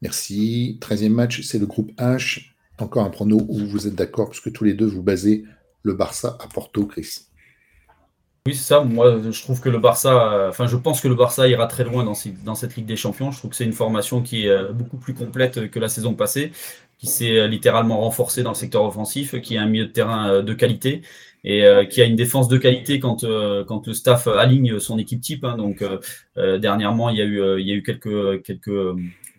[0.04, 0.78] Merci.
[0.82, 2.52] 13e match, c'est le groupe H.
[2.78, 5.46] Encore un prono où vous êtes d'accord puisque tous les deux vous basez
[5.82, 7.22] le Barça à Porto, Chris.
[8.46, 8.82] Oui, c'est ça.
[8.82, 11.84] Moi, je trouve que le Barça, euh, enfin, je pense que le Barça ira très
[11.84, 13.32] loin dans, dans cette Ligue des Champions.
[13.32, 16.52] Je trouve que c'est une formation qui est beaucoup plus complète que la saison passée
[17.08, 20.41] s'est euh, littéralement renforcé dans le secteur offensif, qui a un milieu de terrain euh,
[20.41, 21.01] de qualité
[21.43, 23.26] et euh, qui a une défense de qualité quand
[23.68, 25.43] quand le staff aligne son équipe type.
[25.43, 25.58] Hein.
[25.58, 25.84] donc
[26.36, 28.95] dernièrement, il y a eu il y a eu quelques quelques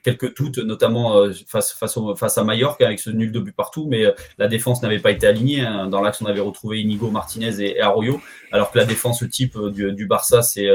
[0.07, 4.07] quelques doutes, notamment euh, face, face, à Mallorca avec ce nul de but partout, mais
[4.07, 5.63] euh, la défense n'avait pas été alignée.
[5.63, 5.89] Hein.
[5.89, 8.21] Dans l'axe, on avait retrouvé Inigo Martinez et, Arroyo,
[8.53, 10.69] alors que la défense type euh, du, du Barça, c'est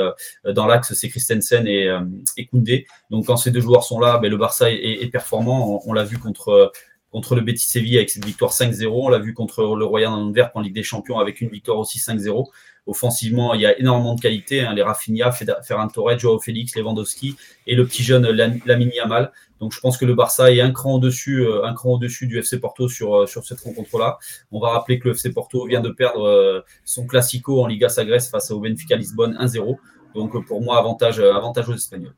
[0.44, 1.90] dans l'axe, c'est Christensen et,
[2.36, 2.86] et Koundé.
[3.10, 5.82] Donc quand ces deux joueurs sont là, ben, le Barça est, performant.
[5.86, 6.72] On, l'a vu contre
[7.12, 8.88] contre le Betis Séville avec cette victoire 5-0.
[8.89, 11.99] On l'a vu contre le Royal Antwerp en Ligue des Champions avec une victoire aussi
[11.99, 12.47] 5-0.
[12.88, 14.62] Offensivement, il y a énormément de qualité.
[14.62, 17.36] Hein, les Rafinha, Ferran Torres, Joao Félix, Lewandowski
[17.68, 19.32] et le petit jeune Lamine Yamal.
[19.59, 22.39] Donc je pense que le Barça est un cran au-dessus, euh, un cran au-dessus du
[22.39, 24.18] FC Porto sur, euh, sur cette rencontre-là.
[24.51, 27.88] On va rappeler que le FC Porto vient de perdre euh, son classico en Liga
[27.88, 29.78] Sagres face au Benfica Lisbonne 1-0.
[30.16, 32.16] Donc pour moi, avantage, avantage aux Espagnols.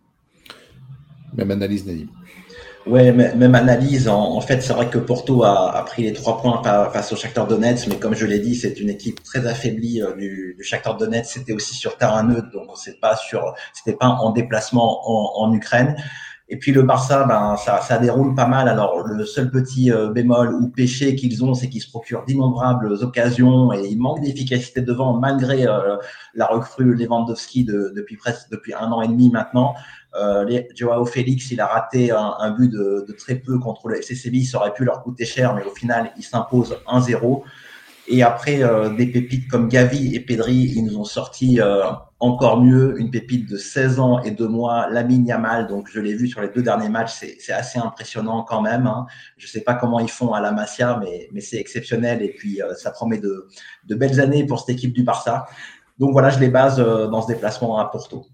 [1.34, 2.08] Même analyse, Nadim.
[2.86, 4.10] Ouais, même analyse.
[4.10, 6.62] En, fait, c'est vrai que Porto a, a, pris les trois points
[6.92, 10.14] face au Shakhtar Donetsk, mais comme je l'ai dit, c'est une équipe très affaiblie euh,
[10.16, 11.32] du, du Shakhtar Donetsk.
[11.32, 15.54] C'était aussi sur terrain neutre, donc c'est pas sur, c'était pas en déplacement en, en
[15.54, 15.96] Ukraine.
[16.50, 18.68] Et puis le Barça, ben ça, ça déroule pas mal.
[18.68, 22.92] Alors le seul petit euh, bémol ou péché qu'ils ont, c'est qu'ils se procurent d'innombrables
[23.02, 25.96] occasions et ils manquent d'efficacité devant malgré euh,
[26.36, 29.74] la recrue Lewandowski de, depuis presque depuis un an et demi maintenant.
[30.16, 33.98] Euh, Joao Félix, il a raté un, un but de, de, très peu contre le
[33.98, 37.44] FC Séville, ça aurait pu leur coûter cher, mais au final, il s'impose 1-0.
[38.08, 41.84] Et après, euh, des pépites comme Gavi et Pedri, ils nous ont sorti euh,
[42.20, 45.68] encore mieux une pépite de 16 ans et 2 mois, Lamine Yamal.
[45.68, 48.88] Donc, je l'ai vu sur les deux derniers matchs, c'est assez impressionnant quand même.
[48.88, 49.06] Hein.
[49.38, 52.22] Je sais pas comment ils font à la Masia, mais, mais c'est exceptionnel.
[52.22, 53.48] Et puis, euh, ça promet de,
[53.86, 55.46] de belles années pour cette équipe du Barça.
[55.98, 58.26] Donc voilà, je les base dans ce déplacement à Porto.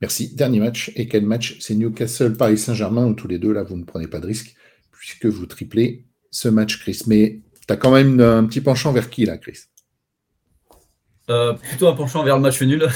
[0.00, 0.34] Merci.
[0.34, 0.92] Dernier match.
[0.96, 1.56] Et quel match?
[1.60, 4.54] C'est Newcastle-Paris Saint-Germain, où tous les deux, là, vous ne prenez pas de risque,
[4.92, 7.02] puisque vous triplez ce match, Chris.
[7.06, 9.58] Mais tu as quand même un petit penchant vers qui, là, Chris?
[11.28, 12.86] Euh, plutôt un penchant vers le match nul.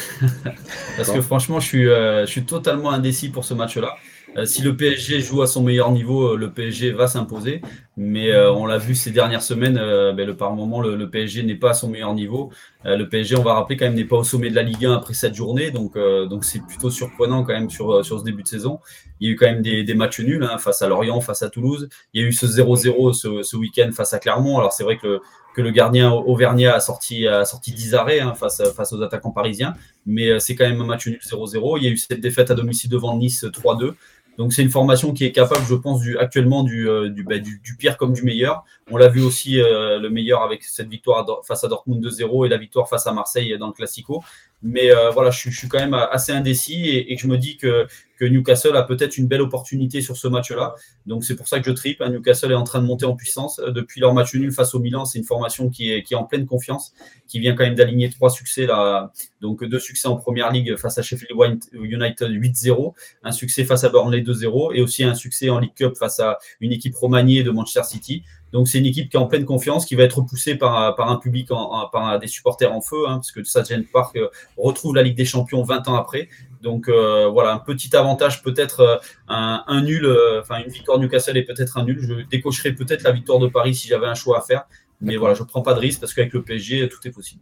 [0.97, 3.97] Parce que franchement, je suis, euh, je suis totalement indécis pour ce match-là.
[4.37, 7.63] Euh, si le PSG joue à son meilleur niveau, le PSG va s'imposer.
[7.97, 11.57] Mais on l'a vu ces dernières semaines, ben, le, par moment, le, le PSG n'est
[11.57, 12.51] pas à son meilleur niveau.
[12.85, 14.95] le PSG, on va rappeler quand même, n'est pas au sommet de la Ligue 1
[14.95, 15.71] après cette journée.
[15.71, 15.99] Donc,
[16.31, 18.81] donc c'est plutôt surprenant quand même sur, sur ce début de saison.
[19.21, 21.43] Il y a eu quand même des, des matchs nuls hein, face à Lorient, face
[21.43, 21.91] à Toulouse.
[22.15, 24.57] Il y a eu ce 0-0 ce, ce week-end face à Clermont.
[24.57, 25.21] Alors c'est vrai que le,
[25.55, 29.31] que le gardien Auvergnat a sorti, a sorti 10 arrêts hein, face, face aux attaquants
[29.31, 29.75] parisiens.
[30.07, 31.79] Mais euh, c'est quand même un match nul 0-0.
[31.79, 33.93] Il y a eu cette défaite à domicile devant Nice 3-2.
[34.41, 37.77] Donc c'est une formation qui est capable, je pense, actuellement du, euh, bah, du, du,
[37.77, 38.65] pire comme du meilleur.
[38.91, 42.49] On l'a vu aussi euh, le meilleur avec cette victoire face à Dortmund 2-0 et
[42.49, 44.25] la victoire face à Marseille dans le Classico.
[44.63, 47.87] Mais voilà, je, suis quand même assez indécis et je me dis que
[48.21, 50.75] que Newcastle a peut-être une belle opportunité sur ce match-là.
[51.07, 52.03] Donc c'est pour ça que je tripe.
[52.03, 52.11] Hein.
[52.11, 53.59] Newcastle est en train de monter en puissance.
[53.61, 56.45] Euh, depuis leur match nul face au Milan, c'est une formation qui est, en pleine
[56.45, 56.93] confiance,
[57.27, 59.11] qui vient quand même d'aligner trois succès là.
[59.41, 61.33] Donc deux succès en première ligue face à Sheffield
[61.73, 62.93] United 8-0,
[63.23, 66.39] un succès face à Burnley 2-0 et aussi un succès en League Cup face à
[66.61, 68.23] une équipe remaniée de Manchester City.
[68.53, 71.17] Donc c'est une équipe qui est en pleine confiance, qui va être poussée par, un
[71.17, 75.17] public, par des supporters en feu, hein, parce que Sargent Park euh, retrouve la Ligue
[75.17, 76.29] des Champions 20 ans après.
[76.61, 78.97] Donc euh, voilà, un petit avantage peut-être euh,
[79.29, 81.99] un, nul, euh, enfin une victoire Newcastle est peut-être un nul.
[82.01, 84.67] Je décocherai peut-être la victoire de Paris si j'avais un choix à faire.
[85.01, 87.41] Mais voilà, je ne prends pas de risque parce qu'avec le PSG, tout est possible.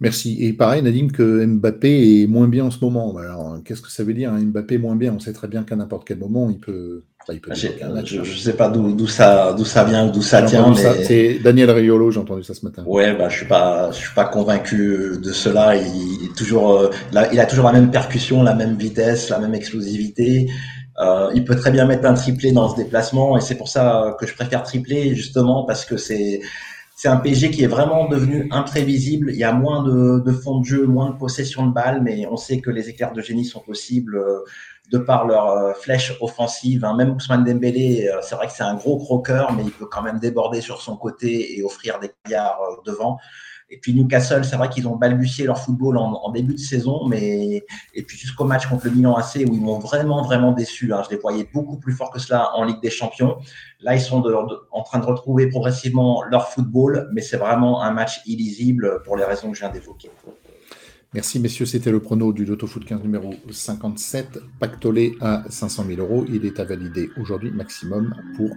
[0.00, 0.36] Merci.
[0.44, 3.16] Et pareil, Nadim, que Mbappé est moins bien en ce moment.
[3.16, 5.76] Alors, qu'est-ce que ça veut dire hein, Mbappé moins bien On sait très bien qu'à
[5.76, 7.04] n'importe quel moment, il peut.
[7.28, 10.70] Il peut je ne sais pas d'où ça, ça vient, d'où ça tient.
[10.70, 11.04] Mais...
[11.04, 12.82] C'est Daniel Riolo, j'ai entendu ça ce matin.
[12.86, 15.76] Ouais, bah, je suis pas, je suis pas convaincu de cela.
[15.76, 16.90] Il, est toujours, euh,
[17.32, 20.50] il a toujours la même percussion, la même vitesse, la même explosivité.
[20.98, 24.16] Euh, il peut très bien mettre un triplé dans ce déplacement et c'est pour ça
[24.18, 26.40] que je préfère tripler justement parce que c'est
[26.94, 29.30] c'est un PSG qui est vraiment devenu imprévisible.
[29.30, 32.26] Il y a moins de, de fond de jeu, moins de possession de balles, mais
[32.30, 34.40] on sait que les éclairs de génie sont possibles euh,
[34.90, 36.84] de par leur euh, flèche offensive.
[36.84, 36.96] Hein.
[36.96, 40.02] Même Ousmane Dembélé, euh, c'est vrai que c'est un gros croqueur, mais il peut quand
[40.02, 43.18] même déborder sur son côté et offrir des carrières devant.
[43.72, 47.64] Et puis Newcastle, c'est vrai qu'ils ont balbutié leur football en, début de saison, mais
[47.94, 50.92] et puis jusqu'au match contre le Milan AC où ils m'ont vraiment vraiment déçu.
[50.92, 51.02] Hein.
[51.04, 53.38] Je les voyais beaucoup plus forts que cela en Ligue des Champions.
[53.78, 54.24] Là, ils sont
[54.72, 59.24] en train de retrouver progressivement leur football, mais c'est vraiment un match illisible pour les
[59.24, 60.10] raisons que je viens d'évoquer.
[61.12, 66.00] Merci messieurs, c'était le prono du Loto Foot 15 numéro 57, pactolé à 500 000
[66.00, 66.24] euros.
[66.28, 68.50] Il est à valider aujourd'hui maximum pour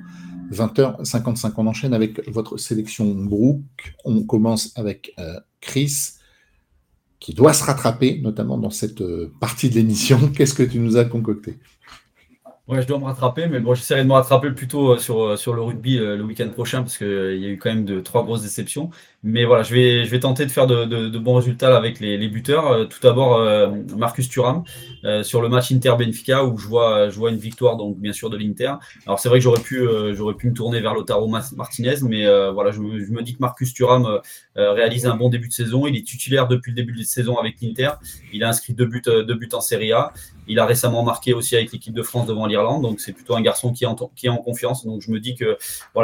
[0.51, 1.51] 20h55.
[1.57, 3.63] On enchaîne avec votre sélection Brook.
[4.05, 6.11] On commence avec euh, Chris,
[7.19, 10.19] qui doit se rattraper, notamment dans cette euh, partie de l'émission.
[10.35, 11.57] Qu'est-ce que tu nous as concocté?
[12.69, 15.35] Ouais, je dois me rattraper, mais bon, j'essaierai de me rattraper plutôt euh, sur, euh,
[15.35, 17.99] sur le rugby euh, le week-end prochain parce qu'il y a eu quand même de
[17.99, 18.89] trois grosses déceptions.
[19.21, 22.17] Mais voilà, je vais, je vais tenter de faire de, de, bons résultats avec les,
[22.17, 22.87] les buteurs.
[22.87, 23.39] Tout d'abord,
[23.97, 24.63] Marcus Thuram
[25.23, 28.35] sur le match Inter-Benfica où je vois, je vois une victoire, donc bien sûr de
[28.35, 28.73] l'Inter.
[29.05, 32.71] Alors c'est vrai que j'aurais pu, j'aurais pu me tourner vers Lotaro Martinez, mais voilà,
[32.71, 34.19] je me, dis que Marcus Thuram
[34.57, 35.87] réalise un bon début de saison.
[35.87, 37.91] Il est titulaire depuis le début de saison avec l'Inter.
[38.33, 40.11] Il a inscrit deux buts, deux buts en Serie A.
[40.47, 43.41] Il a récemment marqué aussi avec l'équipe de France devant l'Irlande, donc c'est plutôt un
[43.41, 44.85] garçon qui est, en, confiance.
[44.85, 45.57] Donc je me dis que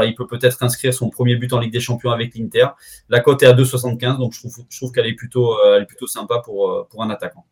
[0.06, 2.68] il peut peut-être inscrire son premier but en Ligue des Champions avec l'Inter.
[3.10, 4.42] La cote est à 2,75, donc je
[4.78, 7.46] trouve, qu'elle est plutôt, euh, sympa pour, euh, pour un attaquant.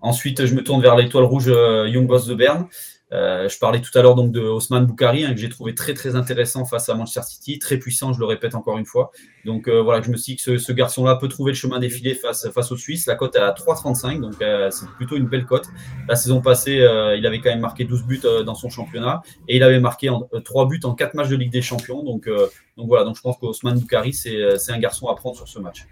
[0.00, 2.66] Ensuite, je me tourne vers l'étoile rouge euh, Young Boss de Berne.
[3.12, 5.92] Euh, je parlais tout à l'heure donc de Osman Boukari, hein, que j'ai trouvé très
[5.92, 9.10] très intéressant face à Manchester City, très puissant, je le répète encore une fois.
[9.44, 12.14] Donc euh, voilà, je me suis dit que ce, garçon-là peut trouver le chemin défilé
[12.14, 13.06] face, face aux Suisses.
[13.06, 15.66] La cote est à 3,35, donc euh, c'est plutôt une belle cote.
[16.08, 16.76] La saison passée,
[17.16, 20.28] il avait quand même marqué 12 buts dans son championnat et il avait marqué en,
[20.44, 22.02] 3 buts en 4 matchs de Ligue des Champions.
[22.02, 22.28] Donc,
[22.76, 25.86] donc voilà, donc je pense qu'Osman Boukari, c'est un garçon à prendre sur ce match.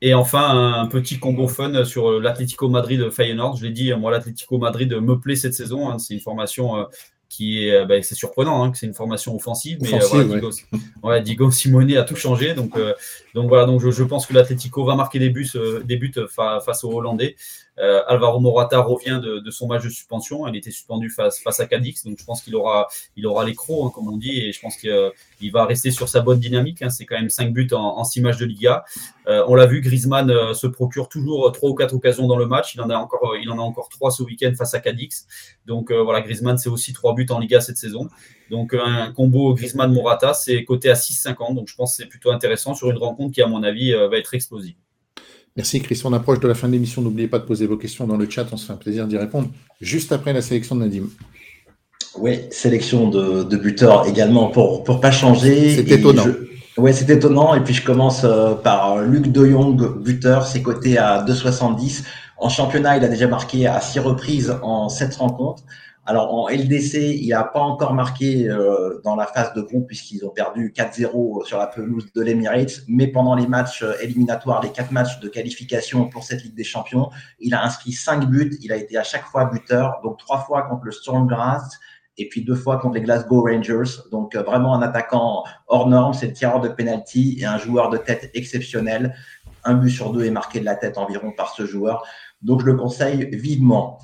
[0.00, 3.56] Et enfin, un petit combo fun sur l'Atlético Madrid Feyenoord.
[3.56, 5.90] Je l'ai dit, moi, l'Atlético Madrid me plaît cette saison.
[5.90, 5.98] Hein.
[5.98, 6.84] C'est une formation euh,
[7.28, 11.96] qui est, ben, c'est surprenant, hein, que c'est une formation offensive, mais euh, Diego, Simone
[11.96, 12.54] a tout changé.
[12.54, 12.94] Donc, euh,
[13.34, 15.50] donc voilà, donc je, pense que l'Atlético va marquer des buts,
[15.84, 16.14] des buts
[16.64, 17.34] face aux Hollandais.
[17.78, 20.46] Euh, Alvaro Morata revient de, son match de suspension.
[20.46, 24.08] Il était suspendu face, à Cadix, donc je pense qu'il aura, il aura hein, comme
[24.08, 26.82] on dit, et je pense qu'il va rester sur sa bonne dynamique.
[26.82, 26.90] Hein.
[26.90, 28.84] C'est quand même 5 buts en, 6 matchs de Liga.
[29.26, 32.46] Euh, on l'a vu, Griezmann euh, se procure toujours 3 ou 4 occasions dans le
[32.46, 32.74] match.
[32.74, 35.26] Il en a encore, il en a encore 3 ce week-end face à Cadix.
[35.66, 38.08] Donc voilà, Griezmann, c'est aussi 3 buts en Liga cette saison.
[38.50, 41.54] Donc un combo Griezmann-Morata, c'est coté à 6,50.
[41.54, 44.16] Donc je pense que c'est plutôt intéressant sur une rencontre qui, à mon avis, va
[44.18, 44.76] être explosive.
[45.56, 46.10] Merci Christian.
[46.10, 47.00] On approche de la fin de l'émission.
[47.00, 48.46] N'oubliez pas de poser vos questions dans le chat.
[48.50, 49.48] On se fait un plaisir d'y répondre
[49.80, 51.04] juste après la sélection de Nadim.
[52.18, 55.76] Oui, sélection de, buteurs également pour pour pas changer.
[55.76, 56.24] C'est étonnant.
[56.76, 57.54] Oui, c'est étonnant.
[57.54, 60.44] Et puis je commence euh, par Luc De Jong, buteur.
[60.44, 62.02] C'est coté à 2,70.
[62.36, 65.62] En championnat, il a déjà marqué à six reprises en sept rencontres.
[66.06, 70.22] Alors en LDC, il n'a pas encore marqué euh, dans la phase de groupe puisqu'ils
[70.26, 74.70] ont perdu 4-0 sur la pelouse de l'Emirates, mais pendant les matchs euh, éliminatoires, les
[74.70, 77.08] quatre matchs de qualification pour cette Ligue des Champions,
[77.40, 80.62] il a inscrit cinq buts, il a été à chaque fois buteur, donc trois fois
[80.64, 81.80] contre le Storm Grass
[82.18, 84.02] et puis deux fois contre les Glasgow Rangers.
[84.10, 87.88] Donc euh, vraiment un attaquant hors norme, c'est le tireur de penalty et un joueur
[87.88, 89.14] de tête exceptionnel.
[89.64, 92.04] Un but sur deux est marqué de la tête environ par ce joueur.
[92.42, 93.98] Donc je le conseille vivement.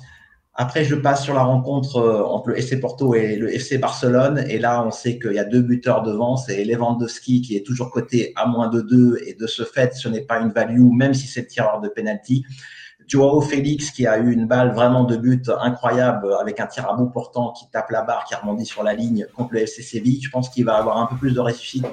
[0.53, 4.43] Après, je passe sur la rencontre euh, entre le FC Porto et le FC Barcelone.
[4.49, 6.35] Et là, on sait qu'il y a deux buteurs devant.
[6.35, 9.17] C'est Lewandowski qui est toujours coté à moins de deux.
[9.25, 11.87] Et de ce fait, ce n'est pas une value, même si c'est le tireur de
[11.87, 12.45] penalty.
[13.07, 16.95] Joao Félix qui a eu une balle vraiment de but incroyable avec un tir à
[16.95, 20.21] bout portant qui tape la barre, qui rebondit sur la ligne contre le FC Séville.
[20.21, 21.85] Je pense qu'il va avoir un peu plus de réussite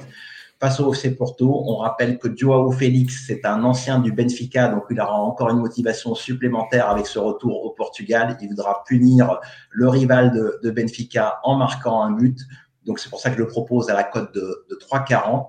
[0.59, 1.63] face au FC Porto.
[1.67, 5.59] On rappelle que Joao Félix, c'est un ancien du Benfica, donc il aura encore une
[5.59, 8.37] motivation supplémentaire avec ce retour au Portugal.
[8.41, 9.39] Il voudra punir
[9.71, 10.31] le rival
[10.61, 12.37] de, Benfica en marquant un but.
[12.85, 15.47] Donc c'est pour ça que je le propose à la cote de, de 3,40.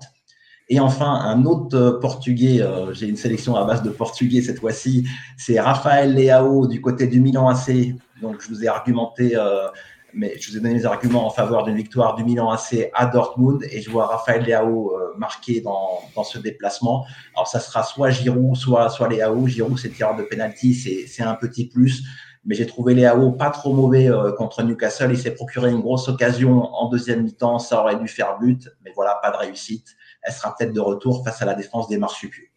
[0.69, 5.05] Et enfin, un autre Portugais, euh, j'ai une sélection à base de Portugais cette fois-ci,
[5.35, 7.93] c'est Rafael Leao du côté du Milan AC.
[8.21, 9.67] Donc je vous ai argumenté euh,
[10.13, 13.05] mais je vous ai donné les arguments en faveur d'une victoire du Milan AC à
[13.05, 17.05] Dortmund et je vois Raphaël Leao euh, marqué dans, dans ce déplacement.
[17.35, 19.47] Alors ça sera soit Giroud, soit, soit Leao.
[19.47, 22.03] Giroud, c'est tireur de penalty, c'est un petit plus.
[22.43, 25.11] Mais j'ai trouvé Leao pas trop mauvais euh, contre Newcastle.
[25.11, 27.59] Il s'est procuré une grosse occasion en deuxième mi-temps.
[27.59, 29.87] Ça aurait dû faire but, mais voilà, pas de réussite.
[30.23, 32.50] Elle sera peut-être de retour face à la défense des marsupiaux.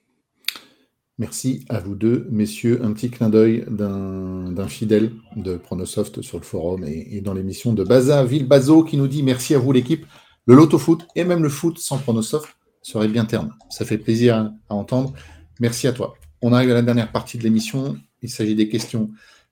[1.19, 2.85] Merci à vous deux, messieurs.
[2.85, 7.85] Un petit clin d'œil d'un fidèle de Pronosoft sur le forum et, dans l'émission de
[7.85, 10.07] Baza Villebazo qui nous dit merci à vous l'équipe.
[10.47, 13.55] Le loto foot et même le foot sans Pronosoft, serait bien terne.
[13.71, 15.15] Ça fait plaisir à entendre.
[15.61, 16.15] Merci à toi.
[16.43, 17.97] On arrive à la dernière partie de l'émission.
[18.21, 19.11] Il s'agit des questions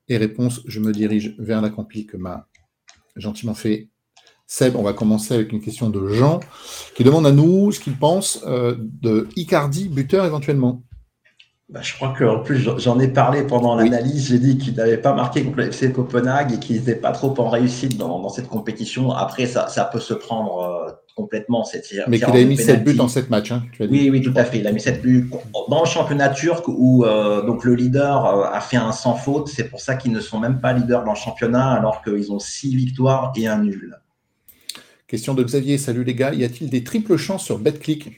[0.09, 0.63] et réponses.
[0.67, 2.49] Je me dirige vers l'accompli que m'a
[3.17, 3.89] gentiment fait
[4.47, 4.77] Seb.
[4.77, 6.41] On va commencer avec une question de Jean
[6.97, 10.83] qui demande à nous ce qu'il pense euh, de Icardi, buteur éventuellement.
[11.69, 14.29] Bah, je crois qu'en plus, j'en ai parlé pendant l'analyse.
[14.29, 17.35] J'ai dit qu'il n'avait pas marqué contre le FC Copenhague et qu'il n'était pas trop
[17.39, 19.11] en réussite dans, cette compétition.
[19.13, 22.95] Après, ça, ça peut se prendre euh, complètement cette Mais qu'il a mis 7 buts
[22.95, 23.53] dans cette match.
[23.53, 24.59] Hein, oui, oui, tout à fait.
[24.59, 25.31] Il a mis 7 buts
[25.69, 29.49] dans le championnat turc où euh, donc le leader euh, a fait un sans faute.
[29.49, 32.39] C'est pour ça qu'ils ne sont même pas leaders dans le championnat alors qu'ils ont
[32.39, 33.97] 6 victoires et un nul.
[35.07, 35.79] Question de Xavier.
[35.79, 36.35] Salut les gars.
[36.35, 38.11] Y a-t-il des triples chances sur BetClick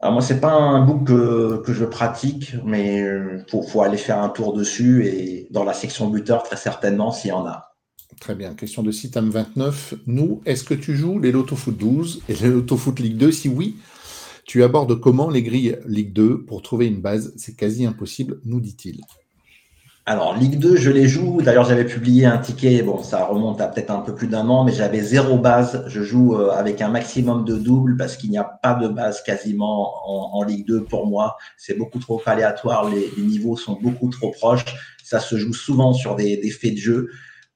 [0.00, 4.28] alors moi, c'est pas un book que, je pratique, mais euh, faut, aller faire un
[4.28, 7.74] tour dessus et dans la section buteur, très certainement, s'il y en a.
[8.20, 8.54] Très bien.
[8.54, 9.94] Question de Citam 29.
[10.06, 13.32] Nous, est-ce que tu joues les Lotto Foot 12 et les Lotto Foot Ligue 2
[13.32, 13.76] Si oui,
[14.44, 17.32] tu abordes comment les grilles Ligue 2 pour trouver une base?
[17.36, 19.00] C'est quasi impossible, nous dit-il.
[20.08, 21.42] Alors, Ligue 2, je les joue.
[21.42, 22.80] D'ailleurs, j'avais publié un ticket.
[22.82, 25.82] Bon, ça remonte à peut-être un peu plus d'un an, mais j'avais zéro base.
[25.88, 29.20] Je joue euh, avec un maximum de doubles parce qu'il n'y a pas de base
[29.24, 31.36] quasiment en, Ligue 2 pour moi.
[31.56, 32.88] C'est beaucoup trop aléatoire.
[32.88, 34.64] Les, niveaux sont beaucoup trop proches.
[35.02, 37.10] Ça se joue souvent sur des, faits de jeu.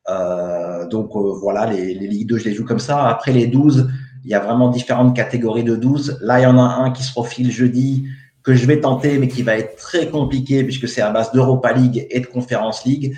[0.08, 3.06] Euh, donc, euh, voilà, les, les Ligue 2, je les joue comme ça.
[3.06, 3.88] Après, les 12,
[4.24, 6.18] il y a vraiment différentes catégories de 12.
[6.20, 8.08] Là, il y en a un qui se profile jeudi
[8.42, 11.72] que je vais tenter, mais qui va être très compliqué puisque c'est à base d'Europa
[11.72, 13.16] League et de Conference League.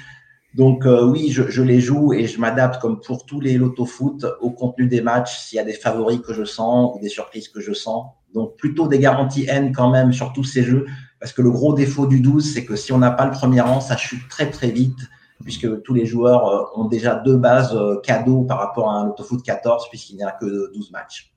[0.54, 4.26] Donc euh, oui, je, les joue et je m'adapte comme pour tous les loto foot
[4.40, 7.48] au contenu des matchs, s'il y a des favoris que je sens ou des surprises
[7.48, 8.06] que je sens.
[8.34, 10.86] Donc plutôt des garanties N quand même sur tous ces jeux,
[11.20, 13.62] parce que le gros défaut du 12, c'est que si on n'a pas le premier
[13.62, 14.98] rang, ça chute très très vite,
[15.42, 19.06] puisque tous les joueurs euh, ont déjà deux bases euh, cadeaux par rapport à un
[19.06, 21.32] loto foot 14, puisqu'il n'y a que 12 matchs.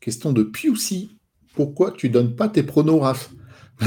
[0.00, 1.17] Question de Piussi
[1.58, 3.30] pourquoi tu donnes pas tes pronos, Raph?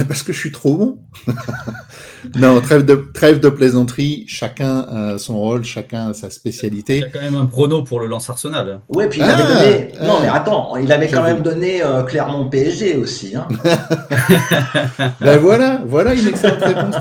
[0.10, 0.98] Parce que je suis trop bon.
[2.36, 4.26] non, trêve de, trêve de plaisanterie.
[4.28, 6.98] Chacun a son rôle, chacun a sa spécialité.
[6.98, 8.82] Il y a quand même un prono pour le lance Arsenal.
[8.90, 9.92] Oui, puis il avait ah, donné.
[10.06, 13.38] non, mais attends, il avait quand même donné euh, Clermont PSG aussi.
[13.38, 13.48] Hein.
[15.22, 16.96] ben voilà, voilà une excellente réponse.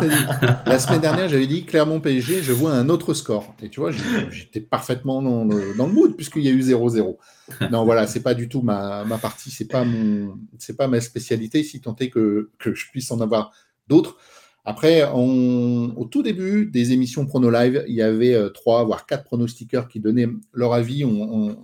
[0.67, 3.55] La semaine dernière, j'avais dit Clermont PSG, je vois un autre score.
[3.61, 3.91] Et tu vois,
[4.31, 7.17] j'étais parfaitement dans le, dans le mood puisqu'il y a eu 0-0.
[7.71, 11.63] non, voilà, c'est pas du tout ma, partie, c'est pas mon, c'est pas ma spécialité,
[11.63, 13.53] si tant est que, je puisse en avoir
[13.89, 14.17] d'autres.
[14.65, 19.25] Après, au tout début des émissions Prono Live, il y avait euh, trois, voire quatre
[19.25, 21.05] pronostiqueurs qui donnaient leur avis.
[21.05, 21.57] On,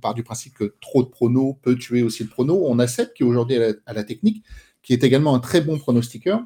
[0.00, 2.64] part du principe que trop de pronos peut tuer aussi le prono.
[2.68, 4.44] On a Seb qui aujourd'hui à, la technique,
[4.82, 6.44] qui est également un très bon pronostiqueur,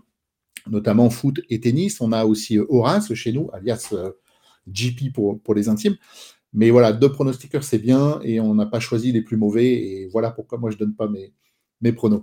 [0.66, 2.00] notamment foot et tennis.
[2.00, 4.12] On a aussi euh, Horace chez nous, alias euh,
[4.66, 5.96] GP pour, pour les intimes.
[6.54, 9.72] Mais voilà, deux pronostiqueurs, c'est bien et on n'a pas choisi les plus mauvais.
[9.72, 11.34] Et voilà pourquoi moi, je ne donne pas mes,
[11.80, 12.22] mes pronos.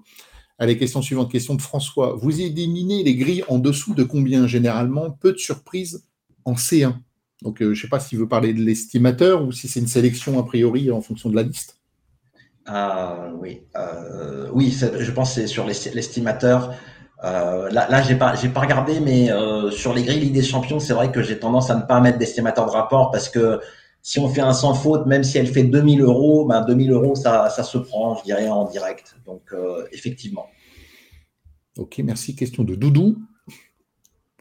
[0.58, 2.16] Allez, question suivante, question de François.
[2.16, 5.12] Vous éliminez les grilles en dessous de combien généralement?
[5.12, 6.06] Peu de surprises
[6.46, 6.94] en C1.
[7.42, 9.88] Donc, euh, je ne sais pas s'il veut parler de l'estimateur ou si c'est une
[9.88, 11.82] sélection a priori en fonction de la liste.
[12.68, 16.76] Ah oui, euh, oui, je pense que c'est sur l'estimateur.
[17.24, 19.30] Euh, là, là j'ai pas, pas regardé, mais
[19.72, 22.68] sur les grilles des champions, c'est vrai que j'ai tendance à ne pas mettre d'estimateur
[22.68, 23.60] de rapport parce que
[24.04, 27.16] si on fait un sans faute, même si elle fait 2000 euros, ben 2000 euros,
[27.16, 29.16] ça, ça se prend, je dirais, en direct.
[29.26, 30.48] Donc, euh, effectivement.
[31.78, 32.36] Ok, merci.
[32.36, 33.18] Question de Doudou.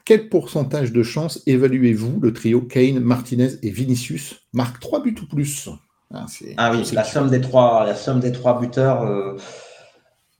[0.04, 5.26] Quel pourcentage de chance évaluez-vous le trio Kane, Martinez et Vinicius Marque 3 buts ou
[5.26, 5.68] plus?
[6.12, 9.02] Ah, ah oui, la somme, des trois, la somme des trois buteurs.
[9.02, 9.36] Euh,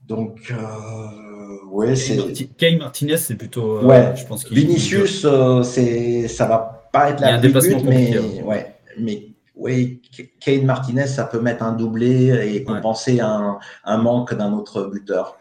[0.05, 2.17] donc, euh, ouais, c'est.
[2.57, 3.81] Kane, Martinez, c'est plutôt.
[3.85, 5.25] ouais, je pense Vinicius,
[5.63, 10.01] c'est, ça va pas être la plus but, mais ouais mais oui,
[10.39, 13.59] Kane Martinez, ça peut mettre un doublé et compenser un,
[13.97, 15.37] manque d'un autre buteur.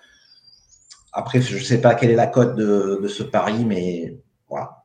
[1.13, 4.85] Après, je ne sais pas quelle est la cote de, ce pari, mais voilà.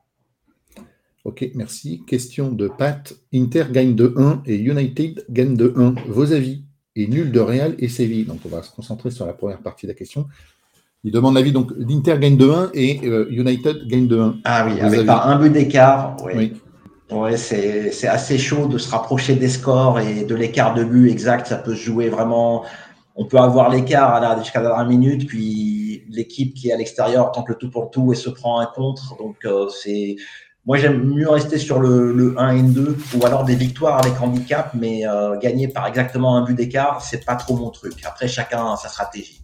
[1.24, 2.02] Ok, merci.
[2.06, 3.12] Question de Pat.
[3.34, 5.94] Inter gagne de 1 et United gagne de 1.
[6.08, 6.64] Vos avis
[6.94, 8.24] Et nul de Real et Séville.
[8.24, 10.26] Donc, on va se concentrer sur la première partie de la question.
[11.02, 11.52] Il demande l'avis.
[11.52, 14.36] Donc, l'Inter gagne de 1 et euh, United gagne de 1.
[14.44, 16.16] Ah oui, avec un but d'écart.
[16.24, 16.52] oui.
[17.10, 21.46] Ouais, c'est assez chaud de se rapprocher des scores et de l'écart de but exact.
[21.46, 22.64] Ça peut se jouer vraiment.
[23.14, 27.48] On peut avoir l'écart jusqu'à la dernière minute, puis l'équipe qui est à l'extérieur tente
[27.48, 29.16] le tout pour le tout et se prend un contre.
[29.18, 30.16] Donc, euh, c'est.
[30.66, 34.20] Moi, j'aime mieux rester sur le, le, 1 et 2 ou alors des victoires avec
[34.20, 37.94] handicap, mais euh, gagner par exactement un but d'écart, c'est pas trop mon truc.
[38.04, 39.42] Après, chacun a sa stratégie.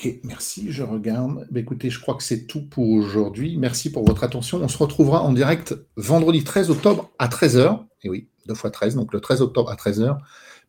[0.00, 1.48] Ok, merci, je regarde.
[1.50, 3.56] Bah, écoutez, je crois que c'est tout pour aujourd'hui.
[3.56, 4.60] Merci pour votre attention.
[4.62, 7.84] On se retrouvera en direct vendredi 13 octobre à 13h.
[8.04, 10.16] Et oui, 2 fois 13, donc le 13 octobre à 13h.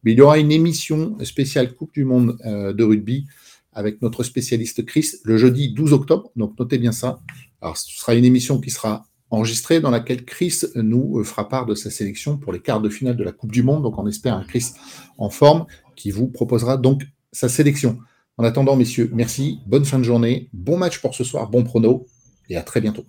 [0.04, 3.28] Mais il y aura une émission spéciale Coupe du Monde euh, de rugby
[3.72, 6.32] avec notre spécialiste Chris le jeudi 12 octobre.
[6.36, 7.20] Donc notez bien ça.
[7.62, 11.76] Alors ce sera une émission qui sera enregistrée dans laquelle Chris nous fera part de
[11.76, 13.84] sa sélection pour les quarts de finale de la Coupe du Monde.
[13.84, 14.72] Donc on espère un Chris
[15.20, 18.00] en forme qui vous proposera donc sa sélection.
[18.40, 22.06] En attendant, messieurs, merci, bonne fin de journée, bon match pour ce soir, bon prono.
[22.48, 23.04] Et à très bientôt.